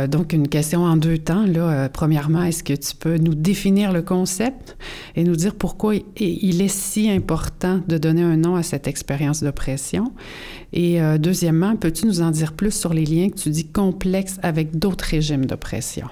donc, 0.08 0.32
une 0.32 0.48
question 0.48 0.82
en 0.82 0.96
deux 0.96 1.18
temps. 1.18 1.46
Là, 1.46 1.88
premièrement, 1.88 2.42
est-ce 2.42 2.64
que 2.64 2.72
tu 2.72 2.96
peux 2.96 3.16
nous 3.16 3.36
définir 3.36 3.92
le 3.92 4.02
concept 4.02 4.76
et 5.14 5.22
nous 5.22 5.36
dire 5.36 5.54
pourquoi 5.54 5.94
il 6.16 6.60
est 6.60 6.74
si 6.74 7.08
important 7.08 7.80
de 7.86 7.96
donner 7.96 8.22
un 8.22 8.36
nom 8.36 8.56
à 8.56 8.64
cette 8.64 8.88
expérience 8.88 9.40
d'oppression? 9.40 10.12
Et 10.72 10.98
deuxièmement, 11.20 11.76
peux-tu 11.76 12.06
nous 12.06 12.22
en 12.22 12.32
dire 12.32 12.54
plus 12.54 12.72
sur 12.72 12.92
les 12.92 13.04
liens 13.04 13.28
que 13.28 13.38
tu 13.38 13.50
dis 13.50 13.68
complexes 13.68 14.40
avec 14.42 14.76
d'autres 14.76 15.04
régimes 15.04 15.46
d'oppression? 15.46 16.08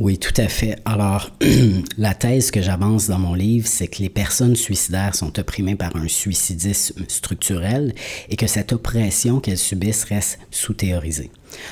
Oui, 0.00 0.18
tout 0.18 0.34
à 0.38 0.48
fait. 0.48 0.76
Alors, 0.84 1.30
la 1.98 2.14
thèse 2.14 2.50
que 2.50 2.60
j'avance 2.60 3.06
dans 3.06 3.20
mon 3.20 3.34
livre, 3.34 3.68
c'est 3.68 3.86
que 3.86 4.02
les 4.02 4.08
personnes 4.08 4.56
suicidaires 4.56 5.14
sont 5.14 5.38
opprimées 5.38 5.76
par 5.76 5.94
un 5.94 6.08
suicidisme 6.08 7.04
structurel 7.06 7.94
et 8.28 8.34
que 8.34 8.48
cette 8.48 8.72
oppression 8.72 9.38
qu'elles 9.38 9.56
subissent 9.56 10.02
reste 10.02 10.40
sous-théorisée. 10.50 11.30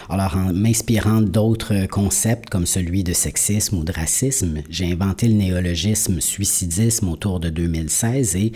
Alors, 0.09 0.37
en 0.37 0.53
m'inspirant 0.53 1.21
d'autres 1.21 1.87
concepts 1.87 2.49
comme 2.49 2.67
celui 2.67 3.03
de 3.03 3.13
sexisme 3.13 3.79
ou 3.79 3.85
de 3.85 3.93
racisme, 3.93 4.63
j'ai 4.71 4.93
inventé 4.93 5.27
le 5.27 5.35
néologisme 5.35 6.21
suicidisme 6.21 7.09
autour 7.09 7.41
de 7.41 7.51
2016 7.51 8.37
et 8.37 8.53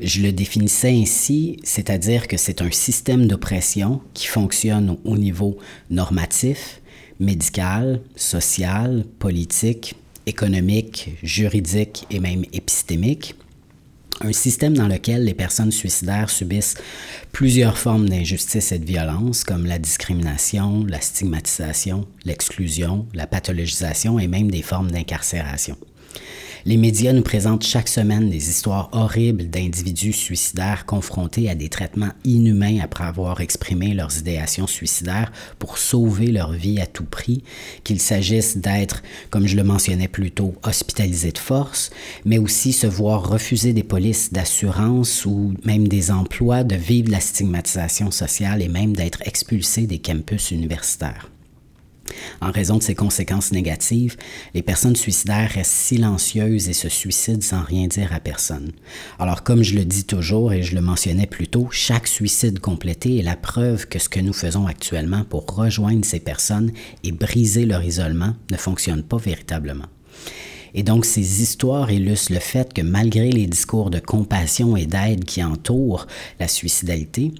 je 0.00 0.22
le 0.22 0.32
définissais 0.32 0.92
ainsi, 0.92 1.58
c'est-à-dire 1.62 2.28
que 2.28 2.38
c'est 2.38 2.62
un 2.62 2.70
système 2.70 3.26
d'oppression 3.26 4.00
qui 4.14 4.26
fonctionne 4.26 4.96
au 5.04 5.16
niveau 5.16 5.58
normatif, 5.90 6.79
médicale, 7.20 8.00
sociale, 8.16 9.04
politique, 9.18 9.94
économique, 10.26 11.10
juridique 11.22 12.06
et 12.10 12.18
même 12.18 12.44
épistémique. 12.52 13.34
Un 14.22 14.32
système 14.32 14.76
dans 14.76 14.88
lequel 14.88 15.24
les 15.24 15.32
personnes 15.32 15.72
suicidaires 15.72 16.28
subissent 16.28 16.76
plusieurs 17.32 17.78
formes 17.78 18.08
d'injustice 18.08 18.70
et 18.72 18.78
de 18.78 18.84
violence, 18.84 19.44
comme 19.44 19.64
la 19.64 19.78
discrimination, 19.78 20.84
la 20.84 21.00
stigmatisation, 21.00 22.06
l'exclusion, 22.24 23.06
la 23.14 23.26
pathologisation 23.26 24.18
et 24.18 24.26
même 24.26 24.50
des 24.50 24.62
formes 24.62 24.90
d'incarcération. 24.90 25.76
Les 26.66 26.76
médias 26.76 27.14
nous 27.14 27.22
présentent 27.22 27.64
chaque 27.64 27.88
semaine 27.88 28.28
des 28.28 28.50
histoires 28.50 28.90
horribles 28.92 29.48
d'individus 29.48 30.12
suicidaires 30.12 30.84
confrontés 30.84 31.48
à 31.48 31.54
des 31.54 31.70
traitements 31.70 32.12
inhumains 32.24 32.80
après 32.82 33.04
avoir 33.04 33.40
exprimé 33.40 33.94
leurs 33.94 34.18
idéations 34.18 34.66
suicidaires 34.66 35.32
pour 35.58 35.78
sauver 35.78 36.26
leur 36.26 36.52
vie 36.52 36.78
à 36.78 36.86
tout 36.86 37.04
prix, 37.04 37.42
qu'il 37.82 37.98
s'agisse 37.98 38.58
d'être, 38.58 39.02
comme 39.30 39.46
je 39.46 39.56
le 39.56 39.64
mentionnais 39.64 40.08
plus 40.08 40.32
tôt, 40.32 40.54
hospitalisés 40.62 41.32
de 41.32 41.38
force, 41.38 41.90
mais 42.26 42.36
aussi 42.36 42.74
se 42.74 42.86
voir 42.86 43.26
refuser 43.26 43.72
des 43.72 43.82
polices 43.82 44.30
d'assurance 44.30 45.24
ou 45.24 45.54
même 45.64 45.88
des 45.88 46.10
emplois, 46.10 46.62
de 46.62 46.76
vivre 46.76 47.10
la 47.10 47.20
stigmatisation 47.20 48.10
sociale 48.10 48.60
et 48.60 48.68
même 48.68 48.94
d'être 48.94 49.22
expulsés 49.24 49.86
des 49.86 49.98
campus 49.98 50.50
universitaires. 50.50 51.30
En 52.40 52.50
raison 52.50 52.78
de 52.78 52.82
ces 52.82 52.94
conséquences 52.94 53.52
négatives, 53.52 54.16
les 54.54 54.62
personnes 54.62 54.96
suicidaires 54.96 55.50
restent 55.50 55.72
silencieuses 55.72 56.68
et 56.68 56.72
se 56.72 56.88
suicident 56.88 57.40
sans 57.40 57.62
rien 57.62 57.86
dire 57.86 58.12
à 58.12 58.20
personne. 58.20 58.72
Alors 59.18 59.42
comme 59.42 59.62
je 59.62 59.74
le 59.74 59.84
dis 59.84 60.04
toujours 60.04 60.52
et 60.52 60.62
je 60.62 60.74
le 60.74 60.80
mentionnais 60.80 61.26
plus 61.26 61.48
tôt, 61.48 61.68
chaque 61.70 62.06
suicide 62.06 62.58
complété 62.60 63.18
est 63.18 63.22
la 63.22 63.36
preuve 63.36 63.86
que 63.86 63.98
ce 63.98 64.08
que 64.08 64.20
nous 64.20 64.32
faisons 64.32 64.66
actuellement 64.66 65.24
pour 65.24 65.46
rejoindre 65.46 66.04
ces 66.04 66.20
personnes 66.20 66.72
et 67.04 67.12
briser 67.12 67.66
leur 67.66 67.82
isolement 67.84 68.34
ne 68.50 68.56
fonctionne 68.56 69.02
pas 69.02 69.18
véritablement. 69.18 69.86
Et 70.74 70.82
donc, 70.82 71.04
ces 71.04 71.42
histoires 71.42 71.90
illustrent 71.90 72.32
le 72.32 72.38
fait 72.38 72.72
que 72.72 72.82
malgré 72.82 73.30
les 73.30 73.46
discours 73.46 73.90
de 73.90 73.98
compassion 73.98 74.76
et 74.76 74.86
d'aide 74.86 75.24
qui 75.24 75.42
entourent 75.42 76.06
la 76.38 76.48
suicidalité, 76.48 77.32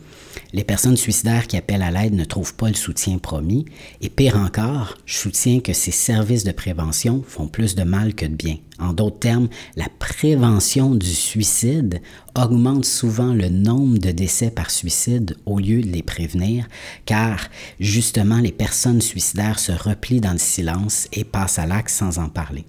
les 0.52 0.64
personnes 0.64 0.96
suicidaires 0.96 1.46
qui 1.46 1.56
appellent 1.56 1.82
à 1.82 1.90
l'aide 1.90 2.14
ne 2.14 2.25
trouvent 2.25 2.54
pas 2.54 2.68
le 2.68 2.75
soutien 2.75 3.18
promis. 3.18 3.64
Et 4.00 4.08
pire 4.08 4.37
encore, 4.37 4.99
je 5.06 5.16
soutiens 5.16 5.60
que 5.60 5.72
ces 5.72 5.90
services 5.90 6.44
de 6.44 6.52
prévention 6.52 7.22
font 7.26 7.49
plus 7.49 7.75
de 7.75 7.82
mal 7.82 8.14
que 8.14 8.26
de 8.26 8.34
bien. 8.34 8.56
En 8.80 8.94
d'autres 8.94 9.18
termes, 9.18 9.49
la 9.76 9.88
prévention 9.99 10.94
du 10.94 11.12
suicide 11.12 12.00
augmente 12.34 12.87
souvent 12.87 13.34
le 13.34 13.50
nombre 13.50 13.99
de 13.99 14.10
décès 14.10 14.50
par 14.50 14.70
suicide 14.70 15.37
au 15.44 15.58
lieu 15.58 15.82
de 15.82 15.88
les 15.88 16.02
prévenir, 16.02 16.66
car 17.04 17.49
justement 17.78 18.38
les 18.38 18.52
personnes 18.52 19.02
suicidaires 19.02 19.58
se 19.58 19.72
replient 19.72 20.22
dans 20.22 20.32
le 20.32 20.38
silence 20.38 21.08
et 21.12 21.25
passent 21.25 21.58
à 21.58 21.66
l'acte 21.66 21.90
sans 21.90 22.18
en 22.18 22.28
parler. 22.28 22.64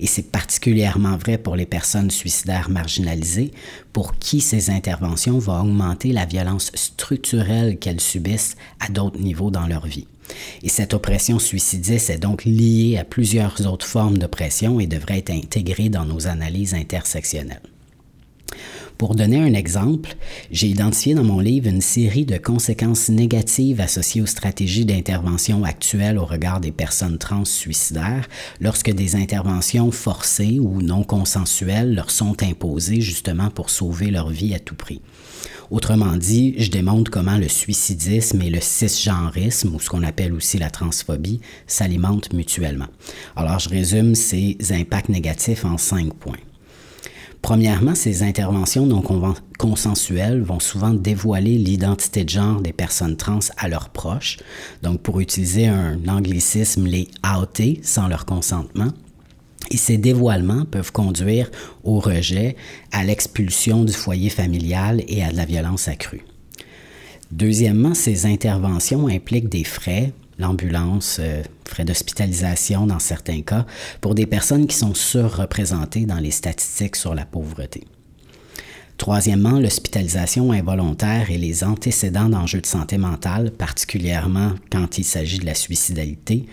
Et 0.00 0.06
c'est 0.06 0.30
particulièrement 0.30 1.16
vrai 1.16 1.38
pour 1.38 1.56
les 1.56 1.66
personnes 1.66 2.10
suicidaires 2.10 2.68
marginalisées, 2.68 3.52
pour 3.94 4.18
qui 4.18 4.42
ces 4.42 4.68
interventions 4.68 5.38
vont 5.38 5.58
augmenter 5.58 6.12
la 6.12 6.26
violence 6.26 6.70
structurelle 6.74 7.78
qu'elles 7.78 8.00
subissent 8.00 8.56
à 8.80 8.90
d'autres 8.90 9.20
niveaux 9.20 9.50
dans 9.50 9.66
leur 9.66 9.86
vie. 9.86 10.08
Et 10.62 10.68
cette 10.68 10.94
oppression 10.94 11.38
suicidiste 11.38 12.10
est 12.10 12.18
donc 12.18 12.44
liée 12.44 12.98
à 12.98 13.04
plusieurs 13.04 13.66
autres 13.66 13.86
formes 13.86 14.18
d'oppression 14.18 14.80
et 14.80 14.86
devrait 14.86 15.18
être 15.18 15.30
intégrée 15.30 15.88
dans 15.88 16.04
nos 16.04 16.26
analyses 16.26 16.74
intersectionnelles. 16.74 17.73
Pour 18.98 19.16
donner 19.16 19.40
un 19.40 19.54
exemple, 19.54 20.14
j'ai 20.52 20.68
identifié 20.68 21.14
dans 21.14 21.24
mon 21.24 21.40
livre 21.40 21.68
une 21.68 21.80
série 21.80 22.24
de 22.24 22.38
conséquences 22.38 23.08
négatives 23.08 23.80
associées 23.80 24.22
aux 24.22 24.26
stratégies 24.26 24.84
d'intervention 24.84 25.64
actuelles 25.64 26.16
au 26.16 26.24
regard 26.24 26.60
des 26.60 26.70
personnes 26.70 27.18
trans 27.18 27.44
suicidaires 27.44 28.28
lorsque 28.60 28.92
des 28.92 29.16
interventions 29.16 29.90
forcées 29.90 30.60
ou 30.60 30.80
non 30.80 31.02
consensuelles 31.02 31.94
leur 31.94 32.10
sont 32.10 32.40
imposées 32.42 33.00
justement 33.00 33.50
pour 33.50 33.68
sauver 33.68 34.12
leur 34.12 34.30
vie 34.30 34.54
à 34.54 34.60
tout 34.60 34.76
prix. 34.76 35.00
Autrement 35.70 36.16
dit, 36.16 36.54
je 36.58 36.70
démontre 36.70 37.10
comment 37.10 37.36
le 37.36 37.48
suicidisme 37.48 38.40
et 38.42 38.50
le 38.50 38.60
cisgenrisme, 38.60 39.74
ou 39.74 39.80
ce 39.80 39.88
qu'on 39.88 40.02
appelle 40.02 40.32
aussi 40.32 40.58
la 40.58 40.70
transphobie, 40.70 41.40
s'alimentent 41.66 42.32
mutuellement. 42.32 42.88
Alors, 43.34 43.58
je 43.58 43.70
résume 43.70 44.14
ces 44.14 44.56
impacts 44.70 45.08
négatifs 45.08 45.64
en 45.64 45.78
cinq 45.78 46.14
points. 46.14 46.38
Premièrement, 47.44 47.94
ces 47.94 48.22
interventions 48.22 48.86
non 48.86 49.02
consensuelles 49.58 50.40
vont 50.40 50.60
souvent 50.60 50.94
dévoiler 50.94 51.58
l'identité 51.58 52.24
de 52.24 52.30
genre 52.30 52.62
des 52.62 52.72
personnes 52.72 53.18
trans 53.18 53.40
à 53.58 53.68
leurs 53.68 53.90
proches. 53.90 54.38
Donc, 54.82 55.02
pour 55.02 55.20
utiliser 55.20 55.66
un 55.66 55.98
anglicisme, 56.08 56.86
les 56.86 57.06
outer 57.38 57.80
sans 57.82 58.08
leur 58.08 58.24
consentement. 58.24 58.88
Et 59.70 59.76
ces 59.76 59.98
dévoilements 59.98 60.64
peuvent 60.64 60.90
conduire 60.90 61.50
au 61.82 62.00
rejet, 62.00 62.56
à 62.92 63.04
l'expulsion 63.04 63.84
du 63.84 63.92
foyer 63.92 64.30
familial 64.30 65.04
et 65.06 65.22
à 65.22 65.30
de 65.30 65.36
la 65.36 65.44
violence 65.44 65.86
accrue. 65.86 66.24
Deuxièmement, 67.30 67.92
ces 67.92 68.24
interventions 68.24 69.06
impliquent 69.06 69.50
des 69.50 69.64
frais, 69.64 70.14
l'ambulance, 70.38 71.18
euh, 71.20 71.42
frais 71.64 71.84
d'hospitalisation 71.84 72.86
dans 72.86 72.98
certains 72.98 73.42
cas, 73.42 73.66
pour 74.00 74.14
des 74.14 74.26
personnes 74.26 74.66
qui 74.66 74.76
sont 74.76 74.94
surreprésentées 74.94 76.06
dans 76.06 76.18
les 76.18 76.30
statistiques 76.30 76.96
sur 76.96 77.14
la 77.14 77.24
pauvreté. 77.24 77.84
Troisièmement, 78.96 79.58
l'hospitalisation 79.58 80.52
involontaire 80.52 81.30
et 81.30 81.38
les 81.38 81.64
antécédents 81.64 82.28
d'enjeux 82.28 82.60
de 82.60 82.66
santé 82.66 82.96
mentale, 82.96 83.50
particulièrement 83.50 84.52
quand 84.70 84.98
il 84.98 85.04
s'agit 85.04 85.38
de 85.38 85.46
la 85.46 85.54
suicidalité, 85.54 86.46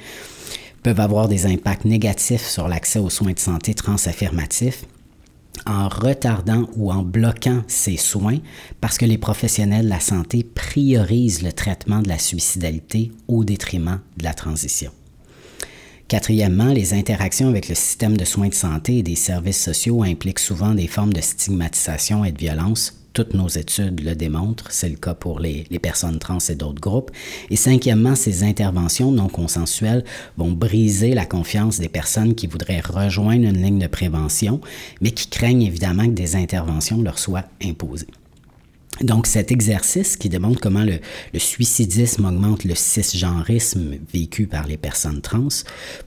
peuvent 0.81 0.99
avoir 0.99 1.27
des 1.27 1.45
impacts 1.45 1.85
négatifs 1.85 2.47
sur 2.47 2.67
l'accès 2.67 2.99
aux 2.99 3.11
soins 3.11 3.33
de 3.33 3.39
santé 3.39 3.75
transaffirmatifs 3.75 4.85
en 5.65 5.89
retardant 5.89 6.69
ou 6.75 6.91
en 6.91 7.03
bloquant 7.03 7.61
ces 7.67 7.97
soins 7.97 8.39
parce 8.79 8.97
que 8.97 9.05
les 9.05 9.17
professionnels 9.17 9.85
de 9.85 9.89
la 9.89 9.99
santé 9.99 10.43
priorisent 10.43 11.43
le 11.43 11.53
traitement 11.53 12.01
de 12.01 12.09
la 12.09 12.17
suicidalité 12.17 13.11
au 13.27 13.43
détriment 13.43 13.99
de 14.17 14.23
la 14.23 14.33
transition. 14.33 14.91
Quatrièmement, 16.07 16.73
les 16.73 16.93
interactions 16.93 17.47
avec 17.47 17.69
le 17.69 17.75
système 17.75 18.17
de 18.17 18.25
soins 18.25 18.49
de 18.49 18.53
santé 18.53 18.97
et 18.97 19.03
des 19.03 19.15
services 19.15 19.63
sociaux 19.63 20.03
impliquent 20.03 20.39
souvent 20.39 20.73
des 20.73 20.87
formes 20.87 21.13
de 21.13 21.21
stigmatisation 21.21 22.25
et 22.25 22.31
de 22.31 22.37
violence 22.37 23.00
toutes 23.13 23.33
nos 23.33 23.47
études 23.47 24.01
le 24.01 24.15
démontrent, 24.15 24.71
c'est 24.71 24.89
le 24.89 24.95
cas 24.95 25.13
pour 25.13 25.39
les, 25.39 25.65
personnes 25.81 26.19
trans 26.19 26.37
et 26.49 26.55
d'autres 26.55 26.79
groupes. 26.79 27.11
Et 27.49 27.55
cinquièmement, 27.55 28.15
ces 28.15 28.43
interventions 28.43 29.11
non 29.11 29.27
consensuelles 29.27 30.03
vont 30.37 30.51
briser 30.51 31.13
la 31.13 31.25
confiance 31.25 31.79
des 31.79 31.89
personnes 31.89 32.35
qui 32.35 32.47
voudraient 32.47 32.81
rejoindre 32.81 33.45
une 33.45 33.61
ligne 33.61 33.79
de 33.79 33.87
prévention, 33.87 34.61
mais 35.01 35.11
qui 35.11 35.27
craignent 35.27 35.63
évidemment 35.63 36.05
que 36.05 36.11
des 36.11 36.35
interventions 36.35 37.01
leur 37.01 37.19
soient 37.19 37.45
imposées. 37.63 38.07
Donc, 38.99 39.25
cet 39.25 39.51
exercice 39.51 40.15
qui 40.15 40.29
démontre 40.29 40.59
comment 40.59 40.83
le, 40.83 40.99
suicidisme 41.39 42.25
augmente 42.25 42.65
le 42.65 42.75
cisgenrisme 42.75 43.95
vécu 44.13 44.45
par 44.45 44.67
les 44.67 44.77
personnes 44.77 45.21
trans 45.21 45.47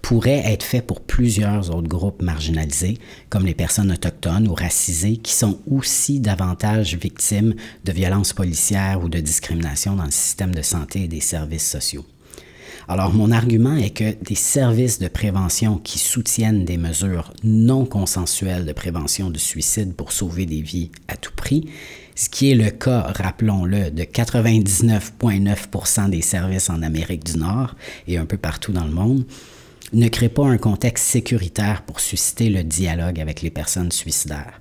pourrait 0.00 0.42
être 0.44 0.62
fait 0.62 0.82
pour 0.82 1.00
plusieurs 1.00 1.74
autres 1.74 1.88
groupes 1.88 2.22
marginalisés, 2.22 2.98
comme 3.30 3.46
les 3.46 3.54
personnes 3.54 3.90
autochtones 3.90 4.46
ou 4.46 4.54
racisées, 4.54 5.16
qui 5.16 5.32
sont 5.32 5.58
aussi 5.68 6.20
davantage 6.20 6.94
victimes 6.94 7.54
de 7.84 7.92
violences 7.92 8.32
policières 8.32 9.02
ou 9.02 9.08
de 9.08 9.18
discrimination 9.18 9.96
dans 9.96 10.04
le 10.04 10.12
système 10.12 10.54
de 10.54 10.62
santé 10.62 11.04
et 11.04 11.08
des 11.08 11.20
services 11.20 11.68
sociaux. 11.68 12.04
Alors, 12.86 13.14
mon 13.14 13.30
argument 13.30 13.76
est 13.76 13.90
que 13.90 14.14
des 14.22 14.34
services 14.34 14.98
de 14.98 15.08
prévention 15.08 15.78
qui 15.78 15.98
soutiennent 15.98 16.66
des 16.66 16.76
mesures 16.76 17.32
non 17.42 17.86
consensuelles 17.86 18.66
de 18.66 18.72
prévention 18.72 19.30
du 19.30 19.40
suicide 19.40 19.94
pour 19.94 20.12
sauver 20.12 20.44
des 20.44 20.60
vies 20.60 20.90
à 21.08 21.16
tout 21.16 21.32
prix 21.34 21.66
ce 22.14 22.28
qui 22.28 22.50
est 22.50 22.54
le 22.54 22.70
cas, 22.70 23.12
rappelons-le, 23.14 23.90
de 23.90 24.04
99,9 24.04 26.10
des 26.10 26.22
services 26.22 26.70
en 26.70 26.82
Amérique 26.82 27.24
du 27.24 27.38
Nord 27.38 27.74
et 28.06 28.18
un 28.18 28.26
peu 28.26 28.36
partout 28.36 28.72
dans 28.72 28.84
le 28.84 28.92
monde, 28.92 29.24
ne 29.92 30.08
crée 30.08 30.28
pas 30.28 30.46
un 30.46 30.58
contexte 30.58 31.06
sécuritaire 31.06 31.82
pour 31.82 32.00
susciter 32.00 32.50
le 32.50 32.64
dialogue 32.64 33.20
avec 33.20 33.42
les 33.42 33.50
personnes 33.50 33.92
suicidaires. 33.92 34.58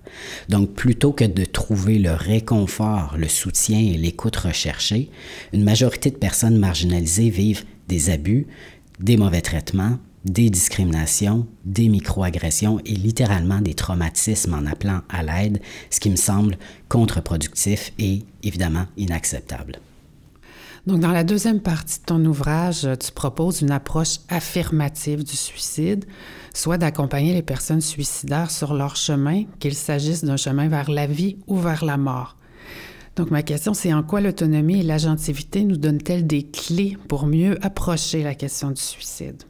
Donc, 0.50 0.74
plutôt 0.74 1.12
que 1.12 1.26
de 1.26 1.46
trouver 1.46 1.98
le 1.98 2.12
réconfort, 2.12 3.16
le 3.18 3.28
soutien 3.28 3.80
et 3.80 3.98
l'écoute 3.98 4.36
recherchée, 4.36 5.10
une 5.54 5.64
majorité 5.64 6.12
de 6.12 6.18
personnes 6.18 6.58
marginalisées 6.58 7.30
vivent 7.30 7.66
des 7.88 8.10
abus, 8.10 8.48
des 9.00 9.18
mauvais 9.18 9.42
traitements, 9.42 9.98
des 10.26 10.50
discriminations, 10.50 11.48
des 11.66 11.90
microagressions 11.90 12.80
et 12.86 12.94
littéralement 12.94 13.62
des 13.62 13.74
traumatismes 13.74 14.54
en 14.54 14.66
appelant 14.66 15.02
à 15.10 15.24
l'aide, 15.24 15.62
ce 15.90 16.00
qui 16.00 16.10
me 16.10 16.16
semble 16.16 16.58
contre-productif 16.90 17.92
et 18.00 18.24
évidemment 18.42 18.86
inacceptable. 18.98 19.80
Donc, 20.86 21.00
dans 21.00 21.12
la 21.12 21.24
deuxième 21.24 21.62
partie 21.62 22.00
de 22.00 22.06
ton 22.06 22.24
ouvrage, 22.26 22.88
tu 23.00 23.12
proposes 23.14 23.62
une 23.62 23.72
approche 23.72 24.20
affirmative 24.28 25.24
du 25.24 25.36
suicide, 25.36 26.04
soit 26.54 26.78
d'accompagner 26.78 27.34
les 27.34 27.42
personnes 27.42 27.80
suicidaires 27.80 28.52
sur 28.52 28.74
leur 28.74 28.98
chemin, 28.98 29.44
qu'il 29.60 29.76
s'agisse 29.76 30.26
d'un 30.26 30.36
chemin 30.36 30.68
vers 30.68 30.92
la 30.92 31.08
vie 31.08 31.38
ou 31.48 31.58
vers 31.58 31.86
la 31.86 31.96
mort. 31.96 32.36
Donc, 33.16 33.32
ma 33.32 33.44
question, 33.44 33.74
c'est 33.74 33.94
en 33.94 34.04
quoi 34.04 34.20
l'autonomie 34.20 34.82
et 34.82 34.84
l'agentivité 34.84 35.64
nous 35.64 35.78
donnent-elles 35.78 36.28
des 36.28 36.44
clés 36.44 36.98
pour 37.08 37.28
mieux 37.28 37.64
approcher 37.64 38.22
la 38.22 38.36
question 38.36 38.72
du 38.72 38.82
suicide? 38.82 39.44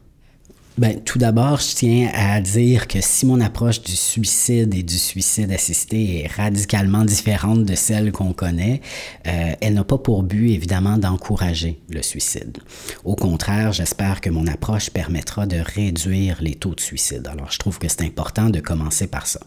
Ben, 0.76 1.00
tout 1.04 1.20
d'abord, 1.20 1.60
je 1.60 1.72
tiens 1.76 2.10
à 2.12 2.40
dire 2.40 2.88
que 2.88 3.00
si 3.00 3.26
mon 3.26 3.40
approche 3.40 3.80
du 3.80 3.94
suicide 3.94 4.74
et 4.74 4.82
du 4.82 4.98
suicide 4.98 5.52
assisté 5.52 6.22
est 6.22 6.26
radicalement 6.26 7.04
différente 7.04 7.64
de 7.64 7.76
celle 7.76 8.10
qu'on 8.10 8.32
connaît, 8.32 8.80
euh, 9.28 9.52
elle 9.60 9.74
n'a 9.74 9.84
pas 9.84 9.98
pour 9.98 10.24
but, 10.24 10.50
évidemment, 10.50 10.98
d'encourager 10.98 11.80
le 11.90 12.02
suicide. 12.02 12.58
Au 13.04 13.14
contraire, 13.14 13.72
j'espère 13.72 14.20
que 14.20 14.30
mon 14.30 14.48
approche 14.48 14.90
permettra 14.90 15.46
de 15.46 15.58
réduire 15.58 16.38
les 16.40 16.56
taux 16.56 16.74
de 16.74 16.80
suicide. 16.80 17.28
Alors, 17.30 17.52
je 17.52 17.58
trouve 17.60 17.78
que 17.78 17.86
c'est 17.86 18.02
important 18.02 18.50
de 18.50 18.58
commencer 18.58 19.06
par 19.06 19.28
ça. 19.28 19.40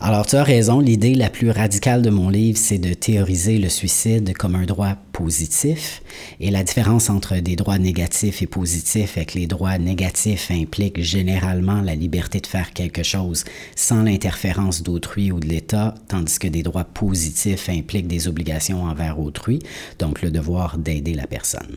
Alors, 0.00 0.26
tu 0.26 0.36
as 0.36 0.42
raison, 0.42 0.80
l'idée 0.80 1.14
la 1.14 1.30
plus 1.30 1.50
radicale 1.50 2.02
de 2.02 2.10
mon 2.10 2.28
livre, 2.28 2.58
c'est 2.58 2.78
de 2.78 2.94
théoriser 2.94 3.58
le 3.58 3.68
suicide 3.68 4.32
comme 4.36 4.54
un 4.54 4.64
droit 4.64 4.96
positif. 5.12 6.02
Et 6.40 6.50
la 6.50 6.64
différence 6.64 7.10
entre 7.10 7.36
des 7.36 7.56
droits 7.56 7.78
négatifs 7.78 8.42
et 8.42 8.46
positifs 8.46 9.16
est 9.16 9.26
que 9.26 9.38
les 9.38 9.46
droits 9.46 9.78
négatifs 9.78 10.50
impliquent 10.50 11.02
généralement 11.02 11.82
la 11.82 11.94
liberté 11.94 12.40
de 12.40 12.46
faire 12.46 12.72
quelque 12.72 13.02
chose 13.02 13.44
sans 13.76 14.02
l'interférence 14.02 14.82
d'autrui 14.82 15.30
ou 15.30 15.38
de 15.38 15.46
l'État, 15.46 15.94
tandis 16.08 16.38
que 16.38 16.48
des 16.48 16.62
droits 16.62 16.84
positifs 16.84 17.68
impliquent 17.68 18.08
des 18.08 18.28
obligations 18.28 18.84
envers 18.84 19.20
autrui, 19.20 19.60
donc 19.98 20.22
le 20.22 20.30
devoir 20.30 20.78
d'aider 20.78 21.14
la 21.14 21.26
personne. 21.26 21.76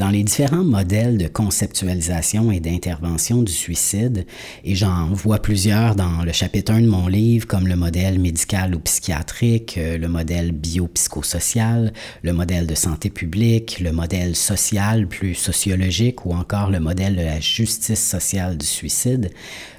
Dans 0.00 0.08
les 0.08 0.22
différents 0.22 0.64
modèles 0.64 1.18
de 1.18 1.28
conceptualisation 1.28 2.50
et 2.50 2.58
d'intervention 2.58 3.42
du 3.42 3.52
suicide, 3.52 4.24
et 4.64 4.74
j'en 4.74 5.08
vois 5.12 5.42
plusieurs 5.42 5.94
dans 5.94 6.22
le 6.24 6.32
chapitre 6.32 6.72
1 6.72 6.80
de 6.80 6.86
mon 6.86 7.06
livre, 7.06 7.46
comme 7.46 7.66
le 7.66 7.76
modèle 7.76 8.18
médical 8.18 8.74
ou 8.74 8.78
psychiatrique, 8.78 9.76
euh, 9.76 9.98
le 9.98 10.08
modèle 10.08 10.52
biopsychosocial, 10.52 11.92
le 12.22 12.32
modèle 12.32 12.66
de 12.66 12.74
santé 12.74 13.10
publique, 13.10 13.78
le 13.78 13.92
modèle 13.92 14.36
social 14.36 15.06
plus 15.06 15.34
sociologique 15.34 16.24
ou 16.24 16.32
encore 16.32 16.70
le 16.70 16.80
modèle 16.80 17.14
de 17.14 17.22
la 17.22 17.38
justice 17.38 18.02
sociale 18.02 18.56
du 18.56 18.64
suicide, 18.64 19.30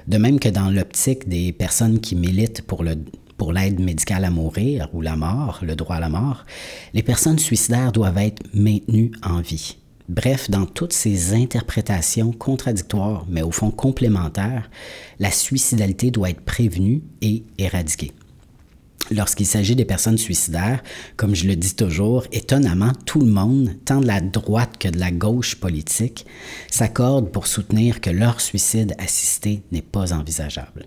de 0.06 0.18
même 0.18 0.38
que 0.38 0.50
dans 0.50 0.70
l'optique 0.70 1.28
des 1.28 1.52
personnes 1.52 1.98
qui 1.98 2.14
militent 2.14 2.62
pour 2.62 2.84
pour 3.38 3.52
l'aide 3.52 3.80
médicale 3.80 4.24
à 4.24 4.30
mourir 4.30 4.88
ou 4.92 5.00
la 5.00 5.16
mort, 5.16 5.58
le 5.62 5.74
droit 5.74 5.96
à 5.96 6.00
la 6.00 6.08
mort, 6.08 6.44
les 6.94 7.02
personnes 7.02 7.40
suicidaires 7.40 7.90
doivent 7.90 8.18
être 8.18 8.40
maintenues 8.54 9.10
en 9.24 9.40
vie. 9.40 9.81
Bref, 10.08 10.50
dans 10.50 10.66
toutes 10.66 10.92
ces 10.92 11.32
interprétations 11.32 12.32
contradictoires, 12.32 13.24
mais 13.28 13.42
au 13.42 13.50
fond 13.50 13.70
complémentaires, 13.70 14.70
la 15.18 15.30
suicidalité 15.30 16.10
doit 16.10 16.30
être 16.30 16.42
prévenue 16.42 17.02
et 17.20 17.44
éradiquée. 17.58 18.12
Lorsqu'il 19.10 19.46
s'agit 19.46 19.76
des 19.76 19.84
personnes 19.84 20.16
suicidaires, 20.16 20.82
comme 21.16 21.34
je 21.34 21.46
le 21.46 21.56
dis 21.56 21.74
toujours, 21.74 22.24
étonnamment, 22.32 22.92
tout 23.04 23.20
le 23.20 23.30
monde, 23.30 23.72
tant 23.84 24.00
de 24.00 24.06
la 24.06 24.20
droite 24.20 24.78
que 24.78 24.88
de 24.88 24.98
la 24.98 25.10
gauche 25.10 25.56
politique, 25.56 26.24
s'accorde 26.70 27.30
pour 27.30 27.46
soutenir 27.46 28.00
que 28.00 28.10
leur 28.10 28.40
suicide 28.40 28.94
assisté 28.98 29.62
n'est 29.72 29.82
pas 29.82 30.12
envisageable. 30.12 30.86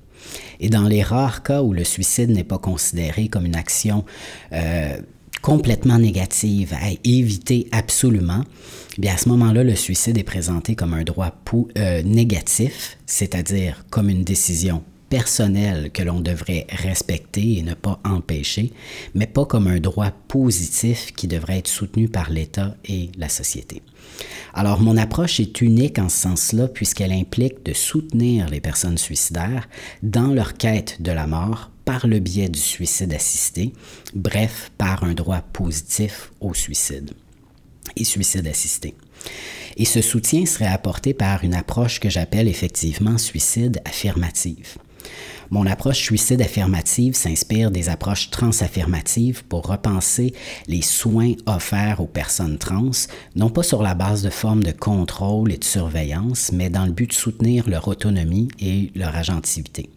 Et 0.59 0.69
dans 0.69 0.87
les 0.87 1.03
rares 1.03 1.43
cas 1.43 1.61
où 1.61 1.73
le 1.73 1.83
suicide 1.83 2.31
n'est 2.31 2.43
pas 2.43 2.57
considéré 2.57 3.27
comme 3.27 3.45
une 3.45 3.55
action 3.55 4.05
euh, 4.53 4.97
complètement 5.45 5.99
négative 5.99 6.73
à 6.73 6.89
éviter 7.03 7.67
absolument, 7.71 8.43
bien 8.97 9.13
à 9.13 9.17
ce 9.17 9.29
moment-là, 9.29 9.63
le 9.63 9.75
suicide 9.75 10.17
est 10.17 10.23
présenté 10.23 10.73
comme 10.73 10.95
un 10.95 11.03
droit 11.03 11.31
euh, 11.77 12.01
négatif, 12.01 12.97
c'est-à-dire 13.05 13.85
comme 13.91 14.09
une 14.09 14.23
décision 14.23 14.81
personnelle 15.07 15.91
que 15.91 16.01
l'on 16.01 16.19
devrait 16.19 16.65
respecter 16.71 17.59
et 17.59 17.61
ne 17.61 17.75
pas 17.75 17.99
empêcher, 18.03 18.73
mais 19.13 19.27
pas 19.27 19.45
comme 19.45 19.67
un 19.67 19.79
droit 19.79 20.09
positif 20.27 21.13
qui 21.15 21.27
devrait 21.27 21.59
être 21.59 21.67
soutenu 21.67 22.09
par 22.09 22.31
l'État 22.31 22.75
et 22.83 23.11
la 23.15 23.29
société. 23.29 23.83
Alors 24.55 24.81
mon 24.81 24.97
approche 24.97 25.39
est 25.39 25.61
unique 25.61 25.99
en 25.99 26.09
ce 26.09 26.21
sens-là 26.21 26.67
puisqu'elle 26.67 27.13
implique 27.13 27.63
de 27.63 27.73
soutenir 27.73 28.49
les 28.49 28.61
personnes 28.61 28.97
suicidaires 28.97 29.69
dans 30.01 30.33
leur 30.33 30.55
quête 30.55 31.03
de 31.03 31.11
la 31.11 31.27
mort 31.27 31.69
par 31.85 32.07
le 32.07 32.19
biais 32.19 32.49
du 32.49 32.59
suicide 32.59 33.13
assisté, 33.13 33.73
bref, 34.13 34.71
par 34.77 35.03
un 35.03 35.13
droit 35.13 35.41
positif 35.53 36.31
au 36.41 36.53
suicide 36.53 37.11
et 37.95 38.03
suicide 38.03 38.47
assisté. 38.47 38.95
Et 39.77 39.85
ce 39.85 40.01
soutien 40.01 40.45
serait 40.45 40.65
apporté 40.65 41.13
par 41.13 41.43
une 41.43 41.53
approche 41.53 41.99
que 41.99 42.09
j'appelle 42.09 42.47
effectivement 42.47 43.17
suicide 43.17 43.81
affirmative. 43.85 44.77
Mon 45.51 45.67
approche 45.67 46.01
suicide 46.01 46.41
affirmative 46.41 47.13
s'inspire 47.13 47.69
des 47.69 47.89
approches 47.89 48.31
transaffirmatives 48.31 49.43
pour 49.45 49.67
repenser 49.67 50.33
les 50.67 50.81
soins 50.81 51.33
offerts 51.45 52.01
aux 52.01 52.07
personnes 52.07 52.57
trans, 52.57 52.89
non 53.35 53.49
pas 53.49 53.61
sur 53.61 53.83
la 53.83 53.93
base 53.93 54.23
de 54.23 54.31
formes 54.31 54.63
de 54.63 54.71
contrôle 54.71 55.51
et 55.51 55.57
de 55.57 55.63
surveillance, 55.63 56.51
mais 56.51 56.69
dans 56.69 56.85
le 56.85 56.91
but 56.91 57.11
de 57.11 57.15
soutenir 57.15 57.69
leur 57.69 57.87
autonomie 57.87 58.47
et 58.59 58.91
leur 58.95 59.15
agentivité. 59.15 59.89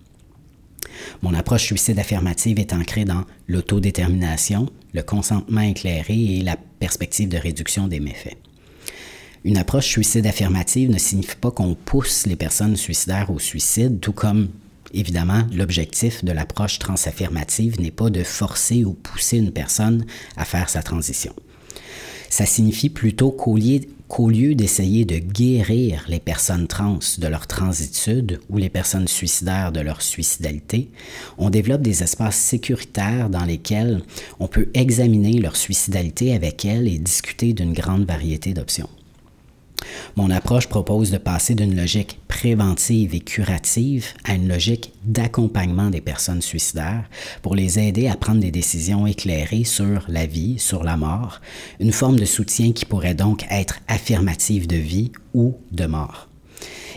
Mon 1.23 1.35
approche 1.35 1.65
suicide 1.65 1.99
affirmative 1.99 2.59
est 2.59 2.73
ancrée 2.73 3.05
dans 3.05 3.25
l'autodétermination, 3.47 4.71
le 4.93 5.03
consentement 5.03 5.61
éclairé 5.61 6.15
et 6.15 6.43
la 6.43 6.57
perspective 6.57 7.29
de 7.29 7.39
réduction 7.39 7.89
des 7.89 8.01
méfaits. 8.01 8.37
Une 9.45 9.57
approche 9.57 9.87
suicide 9.87 10.27
affirmative 10.27 10.91
ne 10.91 10.99
signifie 10.99 11.37
pas 11.37 11.51
qu'on 11.51 11.75
pousse 11.75 12.27
les 12.27 12.37
personnes 12.37 12.77
suicidaires 12.77 13.31
au 13.31 13.39
suicide, 13.39 14.01
tout 14.01 14.13
comme 14.13 14.49
Évidemment, 14.95 15.43
l'objectif 15.53 16.25
de 16.25 16.33
l'approche 16.33 16.79
transaffirmative 16.79 17.81
n'est 17.81 17.91
pas 17.91 18.09
de 18.09 18.23
forcer 18.23 18.85
ou 18.85 18.95
pousser 18.95 19.37
une 19.37 19.53
personne 19.53 20.07
à 20.37 20.45
faire 20.45 20.71
sa 20.71 20.83
transition. 20.83 21.35
Ça 22.31 22.47
signifie 22.47 22.89
plutôt 22.89 23.31
qu'au 23.31 23.57
lieu, 23.57 23.81
d'essayer 24.55 25.05
de 25.05 25.19
guérir 25.19 26.05
les 26.09 26.19
personnes 26.19 26.67
trans 26.67 26.99
de 27.19 27.29
leur 27.29 27.47
transitude 27.47 28.41
ou 28.49 28.57
les 28.57 28.71
personnes 28.71 29.07
suicidaires 29.07 29.71
de 29.71 29.81
leur 29.81 30.03
suicidalité, 30.03 30.91
on 31.37 31.51
développe 31.51 31.83
des 31.83 32.03
espaces 32.03 32.37
sécuritaires 32.37 33.29
dans 33.31 33.45
lesquels 33.45 34.03
on 34.41 34.49
peut 34.49 34.69
examiner 34.75 35.39
leur 35.39 35.57
suicidalité 35.57 36.35
avec 36.35 36.65
elles 36.65 36.89
et 36.89 36.99
discuter 36.99 37.53
d'une 37.53 37.75
grande 37.75 38.07
variété 38.07 38.55
d'options. 38.55 38.89
Mon 40.17 40.31
approche 40.31 40.69
propose 40.69 41.11
de 41.11 41.19
passer 41.19 41.55
d'une 41.55 41.77
logique 41.77 42.19
préventive 42.29 43.15
et 43.15 43.21
curative 43.21 44.07
à 44.25 44.35
une 44.35 44.49
logique 44.49 44.93
d'accompagnement 45.05 45.91
des 45.91 46.01
personnes 46.01 46.43
suicidaires 46.43 47.09
pour 47.43 47.55
les 47.55 47.79
aider 47.79 48.09
à 48.09 48.17
prendre 48.17 48.41
des 48.41 48.51
décisions 48.51 49.07
éclairées 49.07 49.65
sur 49.65 50.05
la 50.09 50.27
vie, 50.27 50.59
sur 50.59 50.85
la 50.85 50.97
mort, 50.97 51.41
une 51.81 51.93
forme 51.93 52.19
de 52.19 52.25
soutien 52.25 52.73
qui 52.73 52.85
pourrait 52.85 53.15
donc 53.15 53.45
être 53.51 53.81
affirmative 53.89 54.67
de 54.67 54.77
vie 54.77 55.13
ou 55.35 55.57
de 55.73 55.87
mort. 55.87 56.29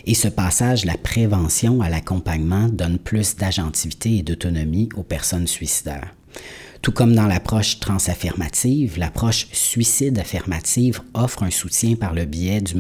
Et 0.06 0.16
ce 0.16 0.28
passage 0.28 0.86
la 0.86 0.98
prévention 0.98 1.82
à 1.82 1.90
l'accompagnement 1.90 2.68
donne 2.68 2.98
plus 2.98 3.36
d'agentivité 3.36 4.18
et 4.18 4.24
d'autonomie 4.24 4.90
aux 4.96 5.04
personnes 5.04 5.48
suicidaires. 5.48 6.14
Tout 6.82 6.92
comme 6.92 7.14
dans 7.14 7.28
l'approche 7.28 7.80
transaffirmative, 7.80 8.98
l'approche 8.98 9.48
suicide 9.52 10.18
affirmative 10.18 11.02
offre 11.14 11.44
un 11.44 11.52
soutien 11.52 11.96
par 11.96 12.14
le 12.14 12.26
biais 12.26 12.62
du 12.62 12.76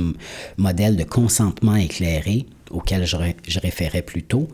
modèle 0.57 0.97
de 0.97 1.03
consentement 1.03 1.75
éclairé 1.75 2.47
auquel 2.71 3.05
je, 3.05 3.17
je, 3.47 3.59
référais 3.59 4.01
plus 4.01 4.23
tôt, 4.23 4.47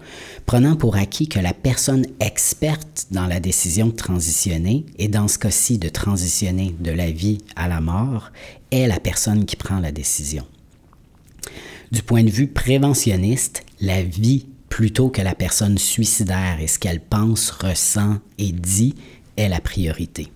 prenant 0.46 0.76
pour 0.76 0.96
acquis 0.96 1.30
que 1.30 1.40
la 1.40 1.54
personne 1.54 2.06
experte 2.20 3.08
dans 3.12 3.28
la 3.28 3.40
décision 3.40 3.88
de 3.88 3.92
transitionner, 3.92 4.86
et 4.98 5.08
dans 5.08 5.28
ce 5.28 5.38
cas-ci 5.38 5.78
de 5.78 5.88
transitionner 5.88 6.76
de 6.80 6.92
la 6.92 7.12
vie 7.12 7.38
à 7.56 7.68
la 7.68 7.80
mort, 7.80 8.32
est 8.72 8.88
la 8.88 9.00
personne 9.00 9.46
qui 9.46 9.56
prend 9.56 9.80
la 9.80 9.92
décision. 9.92 10.46
Du 11.92 12.02
point 12.02 12.24
de 12.24 12.30
vue 12.30 12.48
préventionniste, 12.48 13.64
la 13.80 14.02
vie 14.02 14.48
plutôt 14.70 15.10
que 15.10 15.22
la 15.22 15.36
personne 15.36 15.78
suicidaire 15.78 16.58
et 16.60 16.68
ce 16.68 16.80
qu'elle 16.80 17.00
pense, 17.00 17.52
ressent 17.52 18.18
et 18.38 18.52
dit 18.52 18.96
est 19.38 19.50
la 19.50 19.62
priorité. 19.62 20.32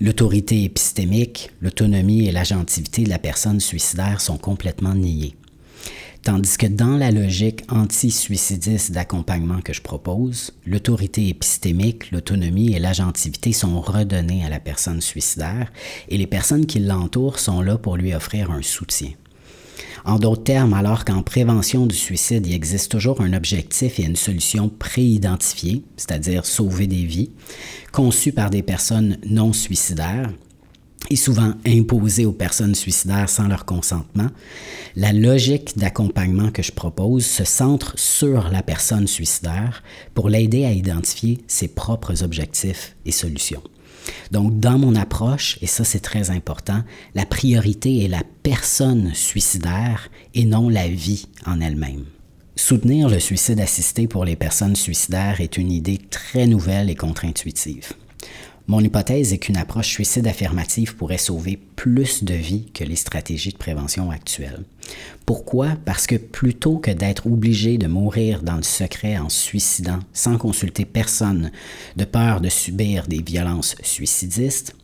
L'autorité 0.00 0.64
épistémique, 0.64 1.50
l'autonomie 1.60 2.26
et 2.26 2.32
l'agentivité 2.32 3.04
de 3.04 3.10
la 3.10 3.18
personne 3.18 3.60
suicidaire 3.60 4.20
sont 4.20 4.38
complètement 4.38 4.94
niées. 4.94 5.34
Tandis 6.22 6.56
que 6.56 6.66
dans 6.66 6.96
la 6.96 7.10
logique 7.10 7.64
anti-suicidiste 7.68 8.92
d'accompagnement 8.92 9.60
que 9.60 9.72
je 9.72 9.82
propose, 9.82 10.52
l'autorité 10.66 11.28
épistémique, 11.28 12.12
l'autonomie 12.12 12.74
et 12.74 12.78
l'agentivité 12.78 13.52
sont 13.52 13.80
redonnées 13.80 14.44
à 14.44 14.48
la 14.48 14.60
personne 14.60 15.00
suicidaire 15.00 15.72
et 16.08 16.18
les 16.18 16.28
personnes 16.28 16.66
qui 16.66 16.78
l'entourent 16.78 17.40
sont 17.40 17.60
là 17.60 17.76
pour 17.76 17.96
lui 17.96 18.14
offrir 18.14 18.52
un 18.52 18.62
soutien. 18.62 19.10
En 20.04 20.18
d'autres 20.18 20.42
termes, 20.42 20.74
alors 20.74 21.04
qu'en 21.04 21.22
prévention 21.22 21.86
du 21.86 21.94
suicide, 21.94 22.46
il 22.46 22.54
existe 22.54 22.90
toujours 22.90 23.20
un 23.20 23.32
objectif 23.32 24.00
et 24.00 24.04
une 24.04 24.16
solution 24.16 24.68
préidentifiée, 24.68 25.82
c'est-à-dire 25.96 26.44
sauver 26.44 26.86
des 26.86 27.04
vies, 27.04 27.30
conçue 27.92 28.32
par 28.32 28.50
des 28.50 28.62
personnes 28.62 29.18
non 29.24 29.52
suicidaires, 29.52 30.30
et 31.10 31.16
souvent 31.16 31.54
imposée 31.66 32.26
aux 32.26 32.32
personnes 32.32 32.74
suicidaires 32.74 33.28
sans 33.28 33.48
leur 33.48 33.64
consentement, 33.64 34.28
la 34.96 35.12
logique 35.12 35.76
d'accompagnement 35.76 36.50
que 36.50 36.62
je 36.62 36.72
propose 36.72 37.26
se 37.26 37.44
centre 37.44 37.94
sur 37.98 38.48
la 38.48 38.62
personne 38.62 39.06
suicidaire 39.06 39.82
pour 40.14 40.28
l'aider 40.28 40.64
à 40.64 40.72
identifier 40.72 41.38
ses 41.48 41.68
propres 41.68 42.22
objectifs 42.22 42.94
et 43.04 43.12
solutions. 43.12 43.62
Donc, 44.30 44.58
dans 44.58 44.78
mon 44.78 44.94
approche, 44.94 45.58
et 45.62 45.66
ça 45.66 45.84
c'est 45.84 46.00
très 46.00 46.30
important, 46.30 46.82
la 47.14 47.26
priorité 47.26 48.04
est 48.04 48.08
la 48.08 48.22
personne 48.42 49.14
suicidaire 49.14 50.10
et 50.34 50.44
non 50.44 50.68
la 50.68 50.88
vie 50.88 51.26
en 51.46 51.60
elle-même. 51.60 52.04
Soutenir 52.56 53.08
le 53.08 53.18
suicide 53.18 53.60
assisté 53.60 54.06
pour 54.06 54.24
les 54.24 54.36
personnes 54.36 54.76
suicidaires 54.76 55.40
est 55.40 55.56
une 55.56 55.72
idée 55.72 55.98
très 56.10 56.46
nouvelle 56.46 56.90
et 56.90 56.94
contre-intuitive. 56.94 57.94
Mon 58.68 58.80
hypothèse 58.80 59.32
est 59.32 59.38
qu'une 59.38 59.56
approche 59.56 59.88
suicide 59.88 60.26
affirmative 60.26 60.94
pourrait 60.96 61.18
sauver 61.18 61.58
plus 61.76 62.22
de 62.22 62.34
vies 62.34 62.70
que 62.72 62.84
les 62.84 62.96
stratégies 62.96 63.52
de 63.52 63.58
prévention 63.58 64.10
actuelles. 64.10 64.64
Pourquoi? 65.26 65.76
Parce 65.84 66.06
que 66.06 66.16
plutôt 66.16 66.78
que 66.78 66.90
d'être 66.90 67.26
obligé 67.26 67.76
de 67.76 67.86
mourir 67.86 68.42
dans 68.42 68.56
le 68.56 68.62
secret 68.62 69.18
en 69.18 69.28
suicidant 69.28 69.98
sans 70.12 70.38
consulter 70.38 70.84
personne 70.84 71.50
de 71.96 72.04
peur 72.04 72.40
de 72.40 72.48
subir 72.48 73.06
des 73.08 73.22
violences 73.22 73.74
suicidistes, 73.82 74.74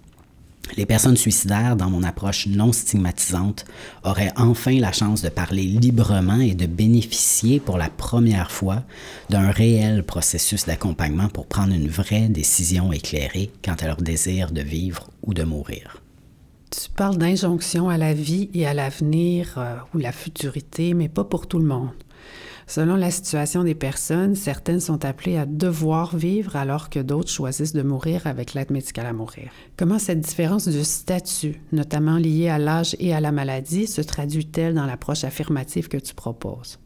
les 0.76 0.86
personnes 0.86 1.16
suicidaires, 1.16 1.76
dans 1.76 1.90
mon 1.90 2.02
approche 2.02 2.46
non 2.46 2.72
stigmatisante, 2.72 3.64
auraient 4.04 4.32
enfin 4.36 4.78
la 4.78 4.92
chance 4.92 5.22
de 5.22 5.28
parler 5.28 5.62
librement 5.62 6.40
et 6.40 6.54
de 6.54 6.66
bénéficier 6.66 7.60
pour 7.60 7.78
la 7.78 7.90
première 7.90 8.50
fois 8.50 8.82
d'un 9.30 9.50
réel 9.50 10.02
processus 10.04 10.66
d'accompagnement 10.66 11.28
pour 11.28 11.46
prendre 11.46 11.74
une 11.74 11.88
vraie 11.88 12.28
décision 12.28 12.92
éclairée 12.92 13.50
quant 13.64 13.74
à 13.74 13.86
leur 13.86 13.96
désir 13.96 14.50
de 14.50 14.60
vivre 14.60 15.10
ou 15.22 15.34
de 15.34 15.44
mourir. 15.44 16.02
Tu 16.70 16.90
parles 16.90 17.16
d'injonction 17.16 17.88
à 17.88 17.96
la 17.96 18.12
vie 18.12 18.50
et 18.52 18.66
à 18.66 18.74
l'avenir 18.74 19.54
euh, 19.56 19.76
ou 19.94 19.98
la 19.98 20.12
futurité, 20.12 20.92
mais 20.92 21.08
pas 21.08 21.24
pour 21.24 21.46
tout 21.46 21.58
le 21.58 21.64
monde. 21.64 21.90
Selon 22.68 22.96
la 22.96 23.10
situation 23.10 23.64
des 23.64 23.74
personnes, 23.74 24.34
certaines 24.34 24.80
sont 24.80 25.06
appelées 25.06 25.38
à 25.38 25.46
devoir 25.46 26.14
vivre 26.14 26.54
alors 26.54 26.90
que 26.90 27.00
d'autres 27.00 27.30
choisissent 27.30 27.72
de 27.72 27.80
mourir 27.80 28.26
avec 28.26 28.52
l'aide 28.52 28.70
médicale 28.70 29.06
à 29.06 29.14
mourir. 29.14 29.48
Comment 29.78 29.98
cette 29.98 30.20
différence 30.20 30.68
de 30.68 30.82
statut, 30.82 31.62
notamment 31.72 32.18
liée 32.18 32.50
à 32.50 32.58
l'âge 32.58 32.94
et 32.98 33.14
à 33.14 33.20
la 33.20 33.32
maladie, 33.32 33.86
se 33.86 34.02
traduit-elle 34.02 34.74
dans 34.74 34.84
l'approche 34.84 35.24
affirmative 35.24 35.88
que 35.88 35.96
tu 35.96 36.14
proposes? 36.14 36.78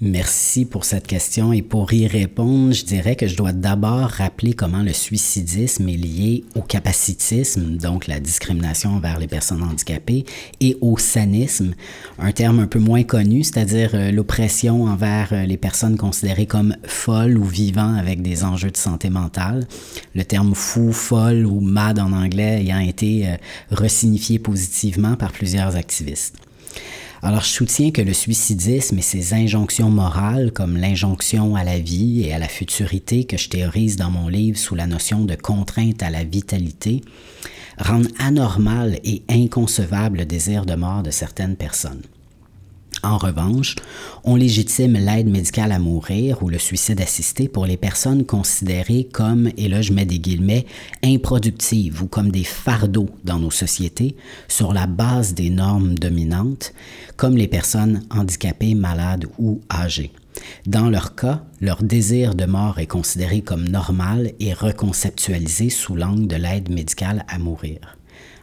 Merci 0.00 0.64
pour 0.64 0.84
cette 0.84 1.08
question 1.08 1.52
et 1.52 1.60
pour 1.60 1.92
y 1.92 2.06
répondre, 2.06 2.72
je 2.72 2.84
dirais 2.84 3.16
que 3.16 3.26
je 3.26 3.36
dois 3.36 3.50
d'abord 3.50 4.08
rappeler 4.08 4.54
comment 4.54 4.84
le 4.84 4.92
suicidisme 4.92 5.88
est 5.88 5.96
lié 5.96 6.44
au 6.54 6.62
capacitisme, 6.62 7.76
donc 7.78 8.06
la 8.06 8.20
discrimination 8.20 8.90
envers 8.90 9.18
les 9.18 9.26
personnes 9.26 9.60
handicapées, 9.60 10.24
et 10.60 10.76
au 10.80 10.98
sanisme, 10.98 11.74
un 12.20 12.30
terme 12.30 12.60
un 12.60 12.68
peu 12.68 12.78
moins 12.78 13.02
connu, 13.02 13.42
c'est-à-dire 13.42 13.90
euh, 13.94 14.12
l'oppression 14.12 14.84
envers 14.84 15.30
euh, 15.32 15.46
les 15.46 15.56
personnes 15.56 15.96
considérées 15.96 16.46
comme 16.46 16.76
folles 16.84 17.36
ou 17.36 17.42
vivant 17.42 17.94
avec 17.94 18.22
des 18.22 18.44
enjeux 18.44 18.70
de 18.70 18.76
santé 18.76 19.10
mentale. 19.10 19.66
Le 20.14 20.22
terme 20.22 20.54
fou, 20.54 20.92
folle 20.92 21.44
ou 21.44 21.58
mad 21.58 21.98
en 21.98 22.12
anglais 22.12 22.60
ayant 22.60 22.78
été 22.78 23.26
euh, 23.26 23.36
resignifié 23.72 24.38
positivement 24.38 25.16
par 25.16 25.32
plusieurs 25.32 25.74
activistes. 25.74 26.36
Alors, 27.22 27.42
je 27.42 27.48
soutiens 27.48 27.90
que 27.90 28.02
le 28.02 28.12
suicidisme 28.12 28.98
et 28.98 29.02
ses 29.02 29.34
injonctions 29.34 29.90
morales, 29.90 30.52
comme 30.52 30.76
l'injonction 30.76 31.56
à 31.56 31.64
la 31.64 31.78
vie 31.78 32.22
et 32.24 32.32
à 32.32 32.38
la 32.38 32.48
futurité 32.48 33.24
que 33.24 33.36
je 33.36 33.48
théorise 33.48 33.96
dans 33.96 34.10
mon 34.10 34.28
livre 34.28 34.58
sous 34.58 34.76
la 34.76 34.86
notion 34.86 35.24
de 35.24 35.34
contrainte 35.34 36.02
à 36.02 36.10
la 36.10 36.22
vitalité, 36.22 37.02
rendent 37.78 38.12
anormal 38.18 39.00
et 39.04 39.22
inconcevable 39.28 40.18
le 40.18 40.26
désir 40.26 40.64
de 40.64 40.74
mort 40.74 41.02
de 41.02 41.10
certaines 41.10 41.56
personnes. 41.56 42.02
En 43.02 43.16
revanche, 43.16 43.76
on 44.24 44.34
légitime 44.34 44.94
l'aide 44.94 45.28
médicale 45.28 45.72
à 45.72 45.78
mourir 45.78 46.42
ou 46.42 46.48
le 46.48 46.58
suicide 46.58 47.00
assisté 47.00 47.48
pour 47.48 47.66
les 47.66 47.76
personnes 47.76 48.24
considérées 48.24 49.08
comme, 49.12 49.50
et 49.56 49.68
là 49.68 49.82
je 49.82 49.92
mets 49.92 50.04
des 50.04 50.18
guillemets, 50.18 50.66
improductives 51.04 52.02
ou 52.02 52.06
comme 52.06 52.30
des 52.30 52.44
fardeaux 52.44 53.10
dans 53.24 53.38
nos 53.38 53.50
sociétés 53.50 54.16
sur 54.48 54.72
la 54.72 54.86
base 54.86 55.34
des 55.34 55.50
normes 55.50 55.94
dominantes, 55.94 56.72
comme 57.16 57.36
les 57.36 57.48
personnes 57.48 58.02
handicapées, 58.10 58.74
malades 58.74 59.26
ou 59.38 59.60
âgées. 59.70 60.12
Dans 60.66 60.90
leur 60.90 61.14
cas, 61.14 61.42
leur 61.60 61.82
désir 61.82 62.34
de 62.34 62.44
mort 62.44 62.78
est 62.78 62.86
considéré 62.86 63.40
comme 63.42 63.68
normal 63.68 64.32
et 64.40 64.52
reconceptualisé 64.52 65.70
sous 65.70 65.94
l'angle 65.94 66.26
de 66.26 66.36
l'aide 66.36 66.70
médicale 66.70 67.24
à 67.28 67.38
mourir. 67.38 67.97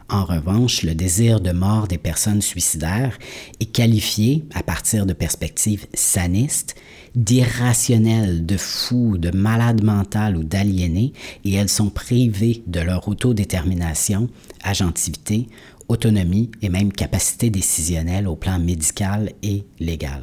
En 0.08 0.24
revanche, 0.24 0.82
le 0.82 0.94
désir 0.94 1.40
de 1.40 1.50
mort 1.50 1.88
des 1.88 1.98
personnes 1.98 2.40
suicidaires 2.40 3.18
est 3.58 3.66
qualifié, 3.66 4.44
à 4.54 4.62
partir 4.62 5.04
de 5.04 5.12
perspectives 5.12 5.86
sanistes, 5.94 6.76
d'irrationnel, 7.16 8.46
de 8.46 8.56
fou, 8.56 9.18
de 9.18 9.36
malade 9.36 9.82
mental 9.82 10.36
ou 10.36 10.44
d'aliéné, 10.44 11.12
et 11.44 11.54
elles 11.54 11.68
sont 11.68 11.90
privées 11.90 12.62
de 12.68 12.80
leur 12.80 13.08
autodétermination, 13.08 14.28
agentivité, 14.62 15.48
autonomie 15.88 16.50
et 16.62 16.68
même 16.68 16.92
capacité 16.92 17.50
décisionnelle 17.50 18.28
au 18.28 18.36
plan 18.36 18.60
médical 18.60 19.32
et 19.42 19.64
légal. 19.80 20.22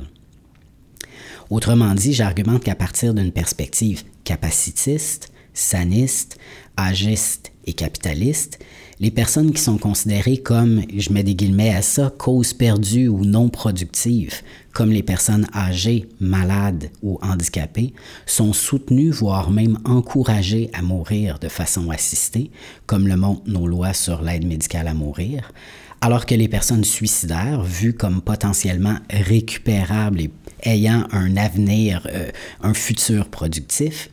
Autrement 1.49 1.93
dit, 1.93 2.13
j'argumente 2.13 2.63
qu'à 2.63 2.75
partir 2.75 3.13
d'une 3.13 3.31
perspective 3.31 4.03
capacitiste, 4.23 5.31
saniste, 5.53 6.37
agiste 6.77 7.51
et 7.65 7.73
capitaliste, 7.73 8.59
les 9.03 9.11
personnes 9.11 9.51
qui 9.51 9.61
sont 9.61 9.77
considérées 9.77 10.37
comme, 10.37 10.81
je 10.95 11.11
mets 11.11 11.23
des 11.23 11.35
guillemets 11.35 11.75
à 11.75 11.81
ça, 11.81 12.09
causes 12.17 12.53
perdues 12.53 13.09
ou 13.09 13.25
non 13.25 13.49
productives, 13.49 14.43
comme 14.71 14.91
les 14.93 15.03
personnes 15.03 15.45
âgées, 15.53 16.07
malades 16.21 16.89
ou 17.01 17.19
handicapées, 17.21 17.93
sont 18.25 18.53
soutenues, 18.53 19.11
voire 19.11 19.51
même 19.51 19.77
encouragées 19.83 20.69
à 20.71 20.81
mourir 20.81 21.37
de 21.39 21.49
façon 21.49 21.89
assistée, 21.89 22.49
comme 22.85 23.09
le 23.09 23.17
montrent 23.17 23.41
nos 23.45 23.67
lois 23.67 23.91
sur 23.91 24.21
l'aide 24.21 24.47
médicale 24.47 24.87
à 24.87 24.93
mourir, 24.93 25.51
alors 25.99 26.25
que 26.25 26.35
les 26.35 26.47
personnes 26.47 26.85
suicidaires, 26.85 27.61
vues 27.61 27.95
comme 27.95 28.21
potentiellement 28.21 28.99
récupérables 29.09 30.21
et 30.21 30.31
ayant 30.63 31.09
un 31.11 31.35
avenir, 31.35 32.07
euh, 32.09 32.29
un 32.61 32.73
futur 32.73 33.27
productif, 33.27 34.09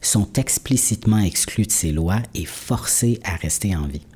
sont 0.00 0.32
explicitement 0.34 1.18
exclues 1.18 1.66
de 1.66 1.72
ces 1.72 1.90
lois 1.90 2.22
et 2.36 2.44
forcées 2.44 3.18
à 3.24 3.34
rester 3.34 3.74
en 3.74 3.88
vie. 3.88 4.06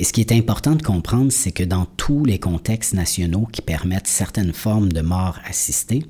Et 0.00 0.04
ce 0.04 0.14
qui 0.14 0.22
est 0.22 0.32
important 0.32 0.76
de 0.76 0.82
comprendre, 0.82 1.30
c'est 1.30 1.52
que 1.52 1.62
dans 1.62 1.84
tous 1.84 2.24
les 2.24 2.38
contextes 2.38 2.94
nationaux 2.94 3.46
qui 3.52 3.60
permettent 3.60 4.06
certaines 4.06 4.54
formes 4.54 4.90
de 4.90 5.02
mort 5.02 5.38
assistée, 5.46 6.06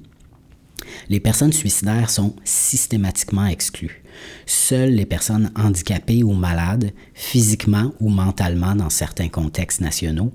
les 1.08 1.18
personnes 1.18 1.52
suicidaires 1.52 2.08
sont 2.08 2.36
systématiquement 2.44 3.46
exclues. 3.46 4.04
Seules 4.46 4.94
les 4.94 5.06
personnes 5.06 5.50
handicapées 5.56 6.22
ou 6.22 6.34
malades, 6.34 6.92
physiquement 7.14 7.92
ou 7.98 8.10
mentalement 8.10 8.76
dans 8.76 8.90
certains 8.90 9.28
contextes 9.28 9.80
nationaux, 9.80 10.32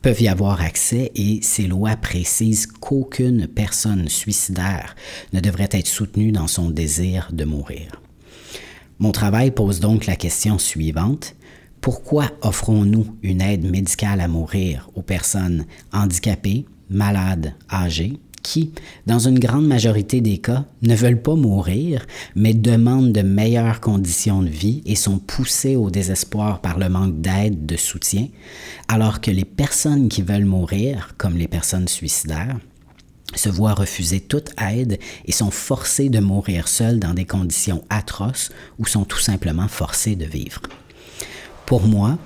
peuvent 0.00 0.22
y 0.22 0.28
avoir 0.28 0.60
accès 0.60 1.10
et 1.16 1.40
ces 1.42 1.66
lois 1.66 1.96
précisent 1.96 2.68
qu'aucune 2.68 3.48
personne 3.48 4.08
suicidaire 4.08 4.94
ne 5.32 5.40
devrait 5.40 5.68
être 5.72 5.88
soutenue 5.88 6.30
dans 6.30 6.46
son 6.46 6.70
désir 6.70 7.30
de 7.32 7.44
mourir. 7.44 8.00
Mon 9.00 9.10
travail 9.10 9.50
pose 9.50 9.80
donc 9.80 10.06
la 10.06 10.14
question 10.14 10.60
suivante. 10.60 11.34
Pourquoi 11.82 12.30
offrons-nous 12.42 13.16
une 13.24 13.40
aide 13.40 13.68
médicale 13.68 14.20
à 14.20 14.28
mourir 14.28 14.88
aux 14.94 15.02
personnes 15.02 15.66
handicapées, 15.92 16.64
malades, 16.88 17.54
âgées, 17.68 18.20
qui, 18.40 18.70
dans 19.08 19.18
une 19.18 19.40
grande 19.40 19.66
majorité 19.66 20.20
des 20.20 20.38
cas, 20.38 20.64
ne 20.82 20.94
veulent 20.94 21.20
pas 21.20 21.34
mourir, 21.34 22.06
mais 22.36 22.54
demandent 22.54 23.10
de 23.10 23.22
meilleures 23.22 23.80
conditions 23.80 24.42
de 24.44 24.48
vie 24.48 24.82
et 24.86 24.94
sont 24.94 25.18
poussées 25.18 25.74
au 25.74 25.90
désespoir 25.90 26.60
par 26.60 26.78
le 26.78 26.88
manque 26.88 27.20
d'aide, 27.20 27.66
de 27.66 27.76
soutien, 27.76 28.28
alors 28.86 29.20
que 29.20 29.32
les 29.32 29.44
personnes 29.44 30.08
qui 30.08 30.22
veulent 30.22 30.44
mourir, 30.44 31.16
comme 31.18 31.36
les 31.36 31.48
personnes 31.48 31.88
suicidaires, 31.88 32.60
se 33.34 33.48
voient 33.48 33.74
refuser 33.74 34.20
toute 34.20 34.54
aide 34.70 35.00
et 35.24 35.32
sont 35.32 35.50
forcées 35.50 36.10
de 36.10 36.20
mourir 36.20 36.68
seules 36.68 37.00
dans 37.00 37.14
des 37.14 37.24
conditions 37.24 37.82
atroces 37.90 38.52
ou 38.78 38.86
sont 38.86 39.04
tout 39.04 39.18
simplement 39.18 39.66
forcées 39.66 40.14
de 40.14 40.26
vivre. 40.26 40.62
Pour 41.66 41.86
moi, 41.86 42.18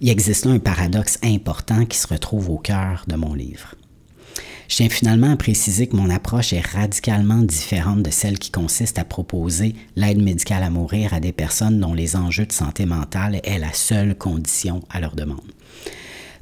il 0.00 0.10
existe 0.10 0.44
là 0.44 0.52
un 0.52 0.58
paradoxe 0.58 1.18
important 1.22 1.86
qui 1.86 1.96
se 1.96 2.08
retrouve 2.08 2.50
au 2.50 2.58
cœur 2.58 3.04
de 3.06 3.16
mon 3.16 3.34
livre. 3.34 3.74
Je 4.68 4.76
tiens 4.76 4.88
finalement 4.88 5.30
à 5.30 5.36
préciser 5.36 5.86
que 5.86 5.96
mon 5.96 6.08
approche 6.08 6.52
est 6.52 6.66
radicalement 6.66 7.42
différente 7.42 8.02
de 8.02 8.10
celle 8.10 8.38
qui 8.38 8.50
consiste 8.50 8.98
à 8.98 9.04
proposer 9.04 9.74
l'aide 9.96 10.22
médicale 10.22 10.62
à 10.62 10.70
mourir 10.70 11.12
à 11.12 11.20
des 11.20 11.32
personnes 11.32 11.78
dont 11.78 11.92
les 11.92 12.16
enjeux 12.16 12.46
de 12.46 12.52
santé 12.52 12.86
mentale 12.86 13.40
est 13.44 13.58
la 13.58 13.72
seule 13.74 14.16
condition 14.16 14.80
à 14.88 14.98
leur 14.98 15.14
demande. 15.14 15.52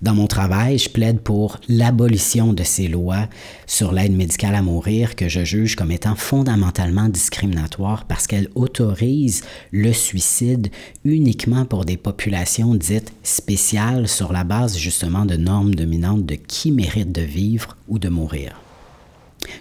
Dans 0.03 0.15
mon 0.15 0.27
travail, 0.27 0.79
je 0.79 0.89
plaide 0.89 1.21
pour 1.21 1.59
l'abolition 1.69 2.55
de 2.55 2.63
ces 2.63 2.89
lois 2.89 3.29
sur 3.67 3.93
l'aide 3.93 4.17
médicale 4.17 4.55
à 4.55 4.63
mourir 4.63 5.15
que 5.15 5.29
je 5.29 5.45
juge 5.45 5.77
comme 5.77 5.91
étant 5.91 6.15
fondamentalement 6.15 7.11
discriminatoires 7.11 8.07
parce 8.07 8.27
qu'elles 8.27 8.49
autorisent 8.55 9.43
le 9.73 9.93
suicide 9.93 10.69
uniquement 11.05 11.67
pour 11.67 11.85
des 11.85 11.99
populations 11.99 12.75
dites 12.75 13.13
spéciales 13.23 14.09
sur 14.09 14.33
la 14.33 14.45
base 14.45 14.79
justement 14.79 15.27
de 15.27 15.37
normes 15.37 15.75
dominantes 15.75 16.25
de 16.25 16.37
qui 16.37 16.73
mérite 16.73 17.13
de 17.13 17.23
vivre 17.23 17.77
ou 17.87 17.99
de 17.99 18.09
mourir. 18.09 18.55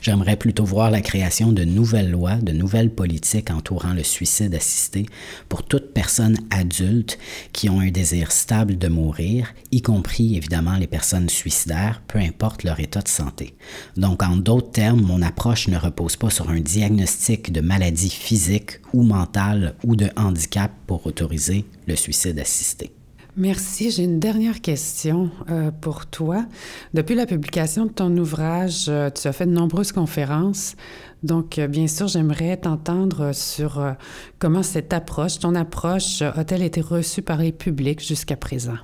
J'aimerais 0.01 0.37
plutôt 0.37 0.65
voir 0.65 0.91
la 0.91 1.01
création 1.01 1.51
de 1.51 1.63
nouvelles 1.63 2.11
lois, 2.11 2.35
de 2.35 2.51
nouvelles 2.51 2.93
politiques 2.93 3.51
entourant 3.51 3.93
le 3.93 4.03
suicide 4.03 4.55
assisté 4.55 5.05
pour 5.47 5.63
toute 5.63 5.93
personne 5.93 6.37
adulte 6.51 7.17
qui 7.53 7.69
ont 7.69 7.79
un 7.79 7.91
désir 7.91 8.31
stable 8.31 8.77
de 8.77 8.87
mourir, 8.87 9.53
y 9.71 9.81
compris 9.81 10.35
évidemment 10.35 10.77
les 10.77 10.87
personnes 10.87 11.29
suicidaires, 11.29 12.01
peu 12.07 12.19
importe 12.19 12.63
leur 12.63 12.79
état 12.79 13.01
de 13.01 13.07
santé. 13.07 13.55
Donc 13.97 14.23
en 14.23 14.37
d'autres 14.37 14.71
termes, 14.71 15.01
mon 15.01 15.21
approche 15.21 15.67
ne 15.67 15.77
repose 15.77 16.15
pas 16.15 16.29
sur 16.29 16.49
un 16.49 16.59
diagnostic 16.59 17.51
de 17.51 17.61
maladie 17.61 18.09
physique 18.09 18.79
ou 18.93 19.03
mentale 19.03 19.75
ou 19.83 19.95
de 19.95 20.09
handicap 20.15 20.71
pour 20.87 21.05
autoriser 21.05 21.65
le 21.87 21.95
suicide 21.95 22.39
assisté. 22.39 22.91
Merci. 23.39 23.89
J'ai 23.89 24.03
une 24.03 24.19
dernière 24.19 24.59
question 24.59 25.31
euh, 25.49 25.71
pour 25.71 26.07
toi. 26.07 26.45
Depuis 26.93 27.15
la 27.15 27.25
publication 27.25 27.85
de 27.85 27.91
ton 27.91 28.15
ouvrage, 28.17 28.87
euh, 28.89 29.09
tu 29.09 29.29
as 29.29 29.31
fait 29.31 29.45
de 29.45 29.51
nombreuses 29.51 29.93
conférences. 29.93 30.75
Donc, 31.23 31.57
euh, 31.57 31.67
bien 31.67 31.87
sûr, 31.87 32.09
j'aimerais 32.09 32.57
t'entendre 32.57 33.31
sur 33.33 33.95
comment 34.39 34.61
cette 34.61 34.91
approche, 34.91 35.39
ton 35.39 35.55
approche, 35.55 36.21
a-t-elle 36.21 36.63
été 36.63 36.81
reçue 36.81 37.21
par 37.21 37.37
les 37.37 37.53
publics 37.53 38.05
jusqu'à 38.05 38.35
présent? 38.35 38.75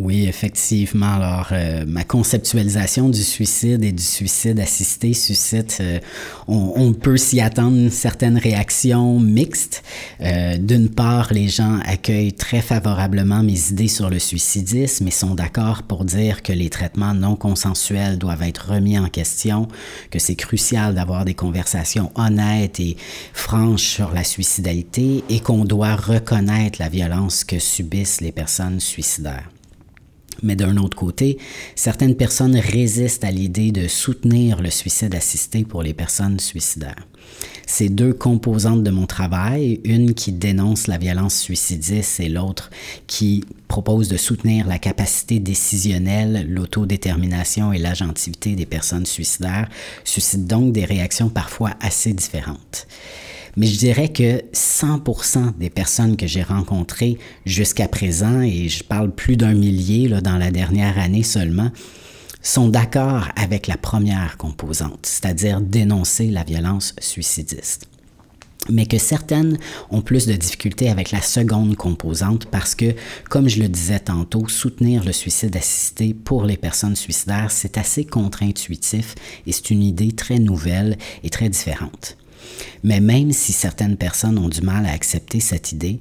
Oui, 0.00 0.26
effectivement. 0.26 1.14
Alors, 1.14 1.50
euh, 1.52 1.84
ma 1.86 2.02
conceptualisation 2.02 3.08
du 3.08 3.22
suicide 3.22 3.84
et 3.84 3.92
du 3.92 4.02
suicide 4.02 4.58
assisté 4.58 5.14
suscite, 5.14 5.78
euh, 5.80 6.00
on, 6.48 6.92
peut 6.92 7.16
s'y 7.16 7.40
attendre 7.40 7.76
une 7.76 7.90
certaine 7.90 8.36
réaction 8.36 9.20
mixte. 9.20 9.84
Euh, 10.20 10.56
d'une 10.58 10.88
part, 10.88 11.32
les 11.32 11.46
gens 11.46 11.78
accueillent 11.84 12.32
très 12.32 12.60
favorablement 12.60 13.44
mes 13.44 13.70
idées 13.70 13.86
sur 13.86 14.10
le 14.10 14.18
suicidisme 14.18 15.06
et 15.06 15.12
sont 15.12 15.36
d'accord 15.36 15.84
pour 15.84 16.04
dire 16.04 16.42
que 16.42 16.52
les 16.52 16.70
traitements 16.70 17.14
non 17.14 17.36
consensuels 17.36 18.18
doivent 18.18 18.42
être 18.42 18.72
remis 18.72 18.98
en 18.98 19.08
question, 19.08 19.68
que 20.10 20.18
c'est 20.18 20.34
crucial 20.34 20.96
d'avoir 20.96 21.24
des 21.24 21.34
conversations 21.34 22.10
honnêtes 22.16 22.80
et 22.80 22.96
franches 23.32 23.86
sur 23.86 24.12
la 24.12 24.24
suicidalité 24.24 25.22
et 25.28 25.38
qu'on 25.38 25.64
doit 25.64 25.94
reconnaître 25.94 26.80
la 26.80 26.88
violence 26.88 27.44
que 27.44 27.60
subissent 27.60 28.20
les 28.20 28.32
personnes 28.32 28.80
suicidaires. 28.80 29.53
Mais 30.42 30.56
d'un 30.56 30.76
autre 30.76 30.96
côté, 30.96 31.38
certaines 31.74 32.16
personnes 32.16 32.56
résistent 32.56 33.24
à 33.24 33.30
l'idée 33.30 33.72
de 33.72 33.88
soutenir 33.88 34.60
le 34.60 34.70
suicide 34.70 35.14
assisté 35.14 35.64
pour 35.64 35.82
les 35.82 35.94
personnes 35.94 36.40
suicidaires. 36.40 37.06
Ces 37.66 37.88
deux 37.88 38.12
composantes 38.12 38.82
de 38.82 38.90
mon 38.90 39.06
travail, 39.06 39.80
une 39.84 40.14
qui 40.14 40.32
dénonce 40.32 40.86
la 40.86 40.98
violence 40.98 41.36
suicidiste 41.38 42.20
et 42.20 42.28
l'autre 42.28 42.70
qui 43.06 43.44
propose 43.68 44.08
de 44.08 44.16
soutenir 44.16 44.66
la 44.66 44.78
capacité 44.78 45.40
décisionnelle, 45.40 46.46
l'autodétermination 46.48 47.72
et 47.72 47.78
l'agentivité 47.78 48.54
des 48.54 48.66
personnes 48.66 49.06
suicidaires, 49.06 49.68
suscitent 50.04 50.46
donc 50.46 50.72
des 50.72 50.84
réactions 50.84 51.30
parfois 51.30 51.70
assez 51.80 52.12
différentes. 52.12 52.86
Mais 53.56 53.66
je 53.66 53.78
dirais 53.78 54.08
que 54.08 54.42
100% 54.52 55.58
des 55.58 55.70
personnes 55.70 56.16
que 56.16 56.26
j'ai 56.26 56.42
rencontrées 56.42 57.18
jusqu'à 57.46 57.88
présent, 57.88 58.40
et 58.40 58.68
je 58.68 58.82
parle 58.82 59.12
plus 59.12 59.36
d'un 59.36 59.54
millier 59.54 60.08
là, 60.08 60.20
dans 60.20 60.38
la 60.38 60.50
dernière 60.50 60.98
année 60.98 61.22
seulement, 61.22 61.70
sont 62.42 62.68
d'accord 62.68 63.28
avec 63.36 63.66
la 63.66 63.76
première 63.76 64.36
composante, 64.36 65.06
c'est-à-dire 65.06 65.60
dénoncer 65.60 66.30
la 66.30 66.44
violence 66.44 66.94
suicidiste 67.00 67.88
mais 68.70 68.86
que 68.86 68.98
certaines 68.98 69.58
ont 69.90 70.00
plus 70.00 70.26
de 70.26 70.34
difficultés 70.34 70.88
avec 70.88 71.10
la 71.10 71.20
seconde 71.20 71.76
composante 71.76 72.46
parce 72.46 72.74
que, 72.74 72.94
comme 73.28 73.48
je 73.48 73.60
le 73.60 73.68
disais 73.68 74.00
tantôt, 74.00 74.48
soutenir 74.48 75.04
le 75.04 75.12
suicide 75.12 75.56
assisté 75.56 76.14
pour 76.14 76.44
les 76.44 76.56
personnes 76.56 76.96
suicidaires, 76.96 77.50
c'est 77.50 77.78
assez 77.78 78.04
contre-intuitif 78.04 79.14
et 79.46 79.52
c'est 79.52 79.70
une 79.70 79.82
idée 79.82 80.12
très 80.12 80.38
nouvelle 80.38 80.96
et 81.22 81.30
très 81.30 81.48
différente. 81.48 82.16
Mais 82.82 83.00
même 83.00 83.32
si 83.32 83.52
certaines 83.52 83.96
personnes 83.96 84.38
ont 84.38 84.48
du 84.48 84.60
mal 84.60 84.86
à 84.86 84.92
accepter 84.92 85.40
cette 85.40 85.72
idée, 85.72 86.00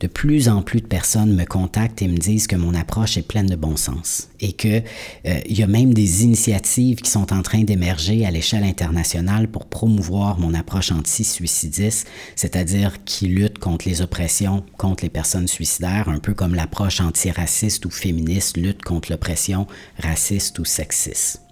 de 0.00 0.06
plus 0.06 0.48
en 0.48 0.62
plus 0.62 0.80
de 0.80 0.86
personnes 0.86 1.34
me 1.34 1.44
contactent 1.44 2.02
et 2.02 2.08
me 2.08 2.18
disent 2.18 2.46
que 2.46 2.56
mon 2.56 2.74
approche 2.74 3.16
est 3.16 3.26
pleine 3.26 3.46
de 3.46 3.56
bon 3.56 3.76
sens 3.76 4.28
et 4.40 4.52
qu'il 4.52 4.84
euh, 5.26 5.40
y 5.48 5.62
a 5.62 5.66
même 5.66 5.94
des 5.94 6.24
initiatives 6.24 7.00
qui 7.00 7.10
sont 7.10 7.32
en 7.32 7.42
train 7.42 7.62
d'émerger 7.62 8.26
à 8.26 8.30
l'échelle 8.30 8.64
internationale 8.64 9.48
pour 9.48 9.66
promouvoir 9.66 10.38
mon 10.38 10.52
approche 10.52 10.92
anti-suicidiste, 10.92 12.06
c'est-à-dire 12.34 13.04
qui 13.04 13.28
lutte 13.28 13.58
contre 13.58 13.88
les 13.88 14.02
oppressions, 14.02 14.64
contre 14.76 15.04
les 15.04 15.10
personnes 15.10 15.48
suicidaires, 15.48 16.08
un 16.08 16.18
peu 16.18 16.34
comme 16.34 16.54
l'approche 16.54 17.00
antiraciste 17.00 17.86
ou 17.86 17.90
féministe 17.90 18.56
lutte 18.56 18.82
contre 18.82 19.10
l'oppression 19.10 19.66
raciste 19.98 20.58
ou 20.58 20.64
sexiste. 20.64 21.45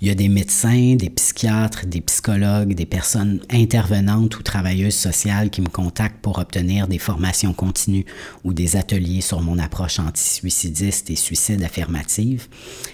Il 0.00 0.08
y 0.08 0.10
a 0.10 0.14
des 0.14 0.28
médecins, 0.28 0.96
des 0.96 1.10
psychiatres, 1.10 1.86
des 1.86 2.00
psychologues, 2.00 2.74
des 2.74 2.86
personnes 2.86 3.40
intervenantes 3.50 4.38
ou 4.38 4.42
travailleuses 4.42 4.94
sociales 4.94 5.50
qui 5.50 5.60
me 5.60 5.68
contactent 5.68 6.20
pour 6.20 6.38
obtenir 6.38 6.88
des 6.88 6.98
formations 6.98 7.52
continues 7.52 8.04
ou 8.44 8.52
des 8.52 8.76
ateliers 8.76 9.20
sur 9.20 9.42
mon 9.42 9.58
approche 9.58 9.98
anti-suicidiste 9.98 11.10
et 11.10 11.16
suicide 11.16 11.62
affirmative. 11.62 12.48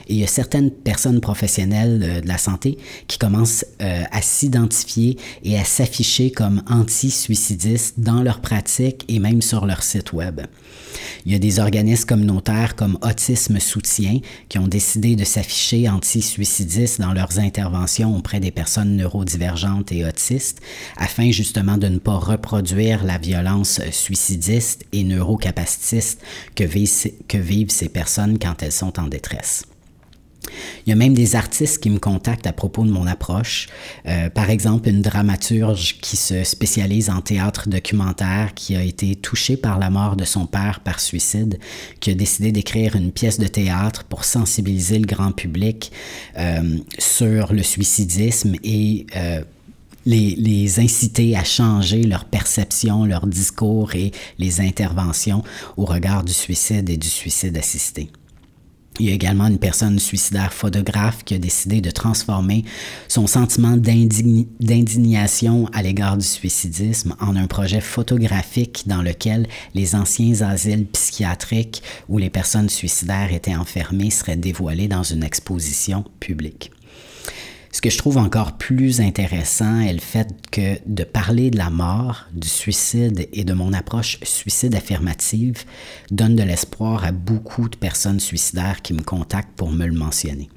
Et 0.09 0.15
il 0.15 0.19
y 0.19 0.25
a 0.25 0.29
certaines 0.29 0.71
personnes 0.71 1.21
professionnelles 1.21 2.03
euh, 2.03 2.21
de 2.21 2.29
la 2.29 2.39
santé 2.39 2.79
qui 3.07 3.19
commencent 3.19 3.65
euh, 3.81 4.03
à 4.11 4.23
s'identifier 4.23 5.17
et 5.45 5.59
à 5.59 5.65
s'afficher 5.65 6.31
comme 6.31 6.63
anti-suicidistes 6.69 8.01
dans 8.01 8.23
leur 8.23 8.41
pratique 8.41 9.05
et 9.09 9.19
même 9.19 9.43
sur 9.43 9.67
leur 9.67 9.83
site 9.83 10.13
web. 10.13 10.41
Il 11.25 11.33
y 11.33 11.35
a 11.35 11.39
des 11.39 11.59
organismes 11.59 12.07
communautaires 12.07 12.75
comme 12.75 12.99
Autisme 13.03 13.61
Soutien 13.61 14.21
qui 14.49 14.59
ont 14.59 14.69
décidé 14.69 15.17
de 15.17 15.25
s'afficher 15.25 15.89
anti-suicidistes 15.89 16.48
dans 16.99 17.13
leurs 17.13 17.39
interventions 17.39 18.17
auprès 18.17 18.41
des 18.41 18.51
personnes 18.51 18.97
neurodivergentes 18.97 19.93
et 19.93 20.05
autistes 20.05 20.61
afin 20.97 21.31
justement 21.31 21.77
de 21.77 21.89
ne 21.89 21.99
pas 21.99 22.17
reproduire 22.17 23.05
la 23.05 23.19
violence 23.19 23.81
suicidiste 23.91 24.85
et 24.93 25.05
neurocapacitiste 25.05 26.23
que 26.55 26.65
vivent 26.65 27.71
ces 27.71 27.89
personnes 27.89 28.39
quand 28.39 28.63
elles 28.63 28.73
sont 28.73 28.99
en 28.99 29.09
détresse. 29.09 29.65
Il 30.87 30.91
y 30.91 30.93
a 30.93 30.97
même 30.97 31.15
des 31.15 31.37
artistes 31.37 31.83
qui 31.83 31.91
me 31.91 31.99
contactent 31.99 32.47
à 32.47 32.53
propos 32.53 32.85
de 32.85 32.91
mon 32.91 33.07
approche. 33.07 33.69
Euh, 34.07 34.31
par 34.31 34.51
exemple, 34.51 34.89
une 34.89 35.03
dramaturge 35.03 35.99
qui 36.01 36.17
se 36.17 36.45
spécialise 36.45 37.11
en 37.11 37.21
théâtre 37.21 37.69
documentaire, 37.69 38.55
qui 38.55 38.77
a 38.77 38.83
été 38.83 39.15
touchée 39.17 39.57
par 39.57 39.79
la 39.79 39.91
mort 39.91 40.17
de 40.17 40.25
son 40.25 40.47
père 40.47 40.81
par 40.81 41.01
suicide, 41.01 41.59
qui 42.01 42.11
a 42.11 42.15
décidé 42.15 42.53
d'écrire 42.53 42.97
une 42.97 43.13
pièce 43.13 43.39
de 43.39 43.47
théâtre 43.47 44.05
pour 44.05 44.25
sensibiliser 44.25 44.99
le 44.99 45.07
grand 45.07 45.33
public 45.33 45.93
euh, 46.39 46.79
sur 46.99 47.53
le 47.53 47.63
suicidisme 47.63 48.55
et 48.65 49.07
euh, 49.17 49.43
les, 50.07 50.37
les, 50.37 50.81
inciter 50.81 51.37
à 51.37 51.45
changer 51.45 52.05
leur 52.05 52.25
perception, 52.25 53.05
leur 53.05 53.27
discours 53.27 53.95
et 53.95 54.13
les 54.39 54.61
interventions 54.61 55.45
au 55.77 55.85
regard 55.85 56.25
du 56.25 56.33
suicide 56.33 56.89
et 56.89 56.97
du 56.97 57.09
suicide 57.09 57.59
assisté. 57.59 58.11
Il 58.99 59.07
y 59.07 59.11
a 59.11 59.15
également 59.15 59.47
une 59.47 59.59
personne 59.59 59.99
suicidaire 59.99 60.53
photographe 60.53 61.25
qui 61.25 61.35
a 61.35 61.39
décidé 61.39 61.81
de 61.81 61.91
transformer 61.91 62.65
son 63.07 63.27
sentiment 63.27 63.77
d'indignation 63.77 65.69
à 65.73 65.83
l'égard 65.83 66.17
du 66.17 66.27
suicidisme 66.27 67.15
en 67.21 67.37
un 67.37 67.47
projet 67.47 67.81
photographique 67.81 68.85
dans 68.87 69.03
lequel 69.03 69.47
les 69.75 69.95
anciens 69.95 70.43
asiles 70.43 70.87
psychiatriques 70.87 71.83
où 72.09 72.19
les 72.19 72.31
personnes 72.31 72.69
suicidaires 72.69 73.33
étaient 73.33 73.55
enfermées 73.55 74.11
seraient 74.11 74.37
dévoilés 74.37 74.89
dans 74.89 75.05
une 75.05 75.23
exposition 75.23 76.05
publique. 76.19 76.73
Ce 77.71 77.81
que 77.81 77.91
je 77.91 77.99
trouve 77.99 78.17
encore 78.17 78.57
plus 78.57 79.01
intéressant 79.01 79.81
est 79.81 79.93
le 79.93 80.01
fait 80.01 80.29
que 80.51 80.79
de 80.87 81.05
parler 81.05 81.51
de 81.51 81.59
la 81.59 81.71
mort, 81.71 82.27
du 82.33 82.49
suicide 82.49 83.29
et 83.33 83.45
de 83.45 83.53
mon 83.53 83.73
approche 83.73 84.19
suicide 84.23 84.75
affirmative 84.75 85.65
donne 86.11 86.35
de 86.35 86.43
l'espoir 86.43 87.05
à 87.05 87.13
beaucoup 87.13 87.69
de 87.69 87.77
personnes 87.77 88.21
suicidaires 88.21 88.81
qui 88.83 88.95
me 88.95 89.03
contactent 89.03 89.55
pour 89.57 89.71
me 89.71 89.87
le 89.87 89.93
mentionner. 89.93 90.49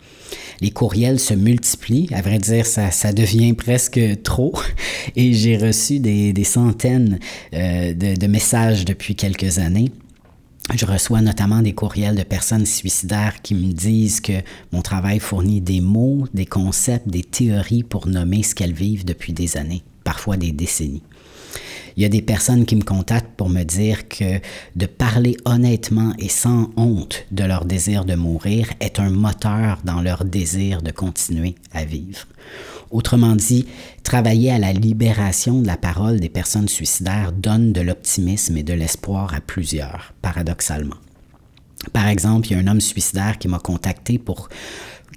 Les 0.61 0.71
courriels 0.71 1.19
se 1.19 1.33
multiplient, 1.33 2.07
à 2.13 2.21
vrai 2.21 2.39
dire, 2.39 2.65
ça, 2.65 3.13
devient 3.13 3.53
presque 3.53 3.99
trop, 4.23 4.53
et 5.15 5.33
j'ai 5.33 5.57
reçu 5.57 5.99
des, 5.99 6.43
centaines 6.43 7.19
euh, 7.53 7.93
de 7.93 8.27
messages 8.27 8.85
depuis 8.85 9.15
quelques 9.15 9.59
années 9.59 9.91
je 10.75 10.85
reçois 10.85 11.21
notamment 11.21 11.61
des 11.61 11.73
courriels 11.73 12.15
de 12.15 12.23
personnes 12.23 12.65
suicidaires 12.65 13.41
qui 13.41 13.55
me 13.55 13.71
disent 13.71 14.21
que 14.21 14.41
mon 14.71 14.81
travail 14.81 15.19
fournit 15.19 15.61
des 15.61 15.81
mots, 15.81 16.27
des 16.33 16.45
concepts, 16.45 17.07
des 17.07 17.23
théories 17.23 17.83
pour 17.83 18.07
nommer 18.07 18.43
ce 18.43 18.55
qu'elles 18.55 18.73
vivent 18.73 19.05
depuis 19.05 19.33
des 19.33 19.57
années, 19.57 19.83
parfois 20.03 20.37
des 20.37 20.51
décennies. 20.51 21.03
Il 21.97 22.03
y 22.03 22.05
a 22.05 22.09
des 22.09 22.21
personnes 22.21 22.65
qui 22.65 22.75
me 22.75 22.83
contactent 22.83 23.35
pour 23.35 23.49
me 23.49 23.63
dire 23.63 24.07
que 24.07 24.39
de 24.75 24.85
parler 24.85 25.35
honnêtement 25.45 26.13
et 26.19 26.29
sans 26.29 26.69
honte 26.77 27.25
de 27.31 27.43
leur 27.43 27.65
désir 27.65 28.05
de 28.05 28.15
mourir 28.15 28.69
est 28.79 28.99
un 28.99 29.09
moteur 29.09 29.79
dans 29.83 30.01
leur 30.01 30.23
désir 30.23 30.81
de 30.81 30.91
continuer 30.91 31.55
à 31.73 31.83
vivre. 31.83 32.25
Autrement 32.91 33.35
dit, 33.35 33.65
travailler 34.03 34.51
à 34.51 34.59
la 34.59 34.73
libération 34.73 35.61
de 35.61 35.67
la 35.67 35.77
parole 35.77 36.19
des 36.19 36.29
personnes 36.29 36.67
suicidaires 36.67 37.31
donne 37.31 37.71
de 37.71 37.81
l'optimisme 37.81 38.57
et 38.57 38.63
de 38.63 38.73
l'espoir 38.73 39.33
à 39.33 39.41
plusieurs, 39.41 40.13
paradoxalement. 40.21 40.97
Par 41.93 42.07
exemple, 42.07 42.47
il 42.47 42.51
y 42.51 42.55
a 42.55 42.59
un 42.59 42.67
homme 42.67 42.81
suicidaire 42.81 43.37
qui 43.37 43.47
m'a 43.47 43.59
contacté 43.59 44.17
pour 44.17 44.49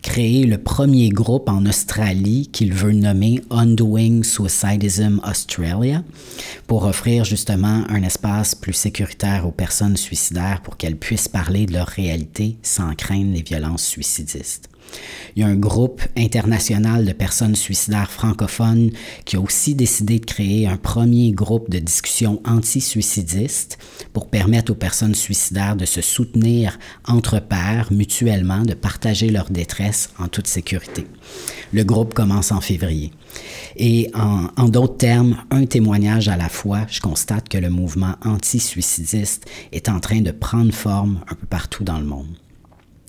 créer 0.05 0.45
le 0.45 0.59
premier 0.59 1.09
groupe 1.09 1.49
en 1.49 1.65
Australie 1.65 2.49
qu'il 2.53 2.75
veut 2.75 2.93
nommer 2.93 3.41
Undoing 3.51 4.23
Suicidism 4.23 5.19
Australia 5.27 6.03
pour 6.67 6.85
offrir 6.85 7.25
justement 7.25 7.85
un 7.89 8.03
espace 8.03 8.55
plus 8.55 8.75
sécuritaire 8.75 9.47
aux 9.47 9.51
personnes 9.51 9.97
suicidaires 9.97 10.61
pour 10.63 10.77
qu'elles 10.77 10.99
puissent 10.99 11.29
parler 11.29 11.65
de 11.65 11.73
leur 11.73 11.87
réalité 11.87 12.59
sans 12.63 12.95
craindre 12.95 13.33
les 13.33 13.43
violences 13.43 13.85
suicidistes. 13.85 14.69
Il 15.37 15.41
y 15.41 15.43
a 15.43 15.49
un 15.49 15.57
groupe 15.57 16.01
international 16.17 17.05
de 17.05 17.13
personnes 17.13 17.57
suicidaires 17.57 18.11
francophones 18.11 18.91
qui 19.25 19.37
a 19.37 19.41
aussi 19.41 19.75
décidé 19.75 20.21
de 20.21 20.25
créer 20.25 20.69
un 20.69 20.77
premier 20.77 21.33
groupe 21.33 21.71
de 21.71 21.81
discussion 21.81 22.41
anti-suicidiste 22.45 23.79
pour 24.13 24.29
permettre 24.29 24.71
aux 24.71 24.77
personnes 24.77 25.17
suicidaires 25.17 25.75
de 25.75 25.87
se 25.87 26.01
soutenir 26.01 26.79
entre 27.09 27.41
pairs 27.41 27.89
mutuellement, 27.91 28.63
de 28.63 28.75
partager 28.75 29.31
leur 29.31 29.51
détresse 29.51 30.11
en 30.21 30.29
toute 30.29 30.47
sécurité. 30.47 31.07
Le 31.73 31.83
groupe 31.83 32.15
commence 32.15 32.53
en 32.53 32.61
février. 32.61 33.11
Et 33.77 34.11
en, 34.15 34.47
en 34.57 34.69
d'autres 34.69 34.99
termes, 34.99 35.43
un 35.51 35.67
témoignage 35.67 36.29
à 36.29 36.37
la 36.37 36.49
fois, 36.49 36.87
je 36.89 37.01
constate 37.01 37.49
que 37.49 37.59
le 37.59 37.71
mouvement 37.71 38.15
anti-suicidiste 38.25 39.47
est 39.73 39.89
en 39.89 39.99
train 39.99 40.21
de 40.21 40.31
prendre 40.31 40.73
forme 40.73 41.21
un 41.29 41.35
peu 41.35 41.47
partout 41.47 41.83
dans 41.83 41.99
le 41.99 42.05
monde. 42.05 42.37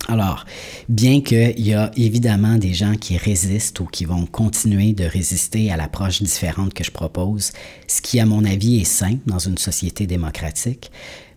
Alors, 0.07 0.45
bien 0.87 1.21
qu'il 1.21 1.59
y 1.59 1.73
a 1.73 1.91
évidemment 1.97 2.57
des 2.57 2.73
gens 2.73 2.95
qui 2.95 3.17
résistent 3.17 3.79
ou 3.79 3.85
qui 3.85 4.05
vont 4.05 4.25
continuer 4.25 4.93
de 4.93 5.03
résister 5.03 5.71
à 5.71 5.77
l'approche 5.77 6.21
différente 6.21 6.73
que 6.73 6.83
je 6.83 6.91
propose, 6.91 7.51
ce 7.87 8.01
qui 8.01 8.19
à 8.19 8.25
mon 8.25 8.45
avis 8.45 8.81
est 8.81 8.85
sain 8.85 9.17
dans 9.25 9.39
une 9.39 9.57
société 9.57 10.05
démocratique, 10.05 10.91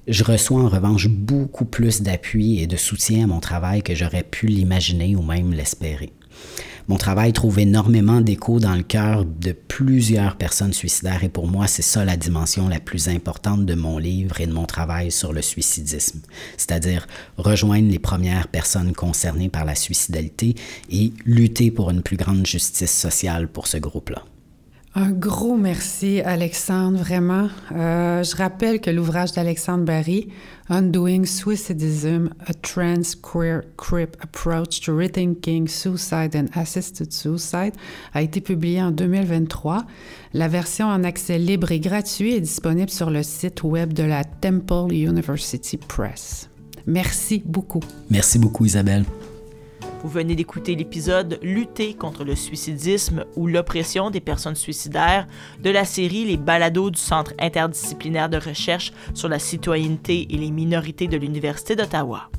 je 0.07 0.25
reçois 0.25 0.63
en 0.63 0.69
revanche 0.69 1.09
beaucoup 1.09 1.65
plus 1.65 2.03
d'appui 2.03 2.61
et 2.61 2.67
de 2.67 2.77
soutien 2.77 3.25
à 3.25 3.27
mon 3.27 3.41
travail 3.41 3.83
que 3.83 3.95
j'aurais 3.95 4.23
pu 4.23 4.47
l'imaginer 4.47 5.17
ou 5.17 5.23
même 5.23 5.53
l'espérer. 5.53 6.13
Mon 6.89 6.97
travail 6.97 7.35
trouve 7.35 7.59
énormément 7.59 8.23
d'écho 8.23 8.61
dans 8.61 8.75
le 8.75 8.83
cœur 8.83 9.27
de 9.27 9.53
plusieurs 9.53 10.37
personnes 10.37 10.73
suicidaires 10.73 11.23
et 11.23 11.29
pour 11.29 11.47
moi, 11.47 11.67
c'est 11.67 11.83
ça 11.83 12.03
la 12.03 12.17
dimension 12.17 12.67
la 12.67 12.81
plus 12.81 13.11
importante 13.11 13.67
de 13.67 13.75
mon 13.75 13.99
livre 13.99 14.41
et 14.41 14.47
de 14.47 14.55
mon 14.55 14.65
travail 14.65 15.13
sur 15.13 15.35
le 15.35 15.43
suicidisme, 15.43 16.21
c'est-à-dire 16.57 17.07
rejoindre 17.37 17.91
les 17.91 17.99
premières 17.99 18.49
personnes 18.49 18.95
concernées 18.95 19.51
par 19.51 19.67
la 19.67 19.75
suicidalité 19.75 20.55
et 20.91 21.13
lutter 21.27 21.71
pour 21.71 21.91
une 21.91 22.03
plus 22.03 22.17
grande 22.17 22.47
justice 22.47 22.99
sociale 22.99 23.49
pour 23.49 23.67
ce 23.67 23.77
groupe-là. 23.77 24.23
Un 24.95 25.11
gros 25.11 25.57
merci, 25.57 26.21
Alexandre, 26.23 26.99
vraiment. 26.99 27.49
Euh, 27.73 28.23
je 28.23 28.35
rappelle 28.35 28.81
que 28.81 28.91
l'ouvrage 28.91 29.33
d'Alexandre 29.33 29.85
Barry, 29.85 30.29
Undoing 30.71 31.25
Suicidism, 31.25 32.31
A 32.47 32.55
Trans 32.55 33.15
Queer 33.23 33.63
Crip 33.77 34.17
Approach 34.21 34.81
to 34.81 34.97
Rethinking 34.97 35.69
Suicide 35.69 36.35
and 36.35 36.47
Assisted 36.59 37.13
Suicide, 37.13 37.73
a 38.15 38.23
été 38.23 38.41
publié 38.41 38.83
en 38.83 38.91
2023. 38.91 39.85
La 40.33 40.49
version 40.49 40.87
en 40.87 41.05
accès 41.05 41.39
libre 41.39 41.71
et 41.71 41.81
gratuit 41.81 42.35
est 42.35 42.41
disponible 42.41 42.91
sur 42.91 43.11
le 43.11 43.23
site 43.23 43.63
web 43.63 43.93
de 43.93 44.05
la 44.05 44.25
Temple 44.25 44.93
University 44.93 45.77
Press. 45.77 46.49
Merci 46.87 47.43
beaucoup. 47.45 47.81
Merci 48.11 48.39
beaucoup, 48.39 48.65
Isabelle. 48.65 49.05
Vous 50.01 50.09
venez 50.09 50.37
d'écouter 50.37 50.77
l'épisode 50.77 51.41
Lutter 51.43 51.95
contre 51.95 52.23
le 52.23 52.37
suicidisme 52.37 53.25
ou 53.35 53.49
l'oppression 53.49 54.11
des 54.11 54.21
personnes 54.21 54.55
suicidaires 54.55 55.27
de 55.61 55.71
la 55.71 55.85
série 55.85 56.25
Les 56.25 56.37
balados 56.37 56.91
du 56.91 57.01
Centre 57.01 57.35
interdisciplinaire 57.41 58.29
de 58.29 58.37
recherche 58.37 58.93
sur 59.13 59.29
la 59.29 59.41
citoyenneté 59.41 60.29
et 60.31 60.37
les 60.37 60.53
minorités 60.53 61.09
de 61.09 61.17
l'Université 61.17 61.75
d'Ottawa. 61.75 62.31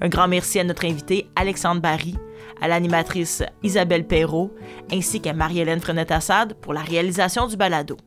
Un 0.00 0.08
grand 0.08 0.28
merci 0.28 0.58
à 0.58 0.64
notre 0.64 0.86
invité 0.86 1.26
Alexandre 1.36 1.82
Barry, 1.82 2.16
à 2.62 2.68
l'animatrice 2.68 3.42
Isabelle 3.62 4.06
Perrault, 4.06 4.50
ainsi 4.90 5.20
qu'à 5.20 5.34
Marie-Hélène 5.34 5.80
Frenette-Assad 5.80 6.54
pour 6.54 6.72
la 6.72 6.80
réalisation 6.80 7.46
du 7.46 7.58
balado. 7.58 7.98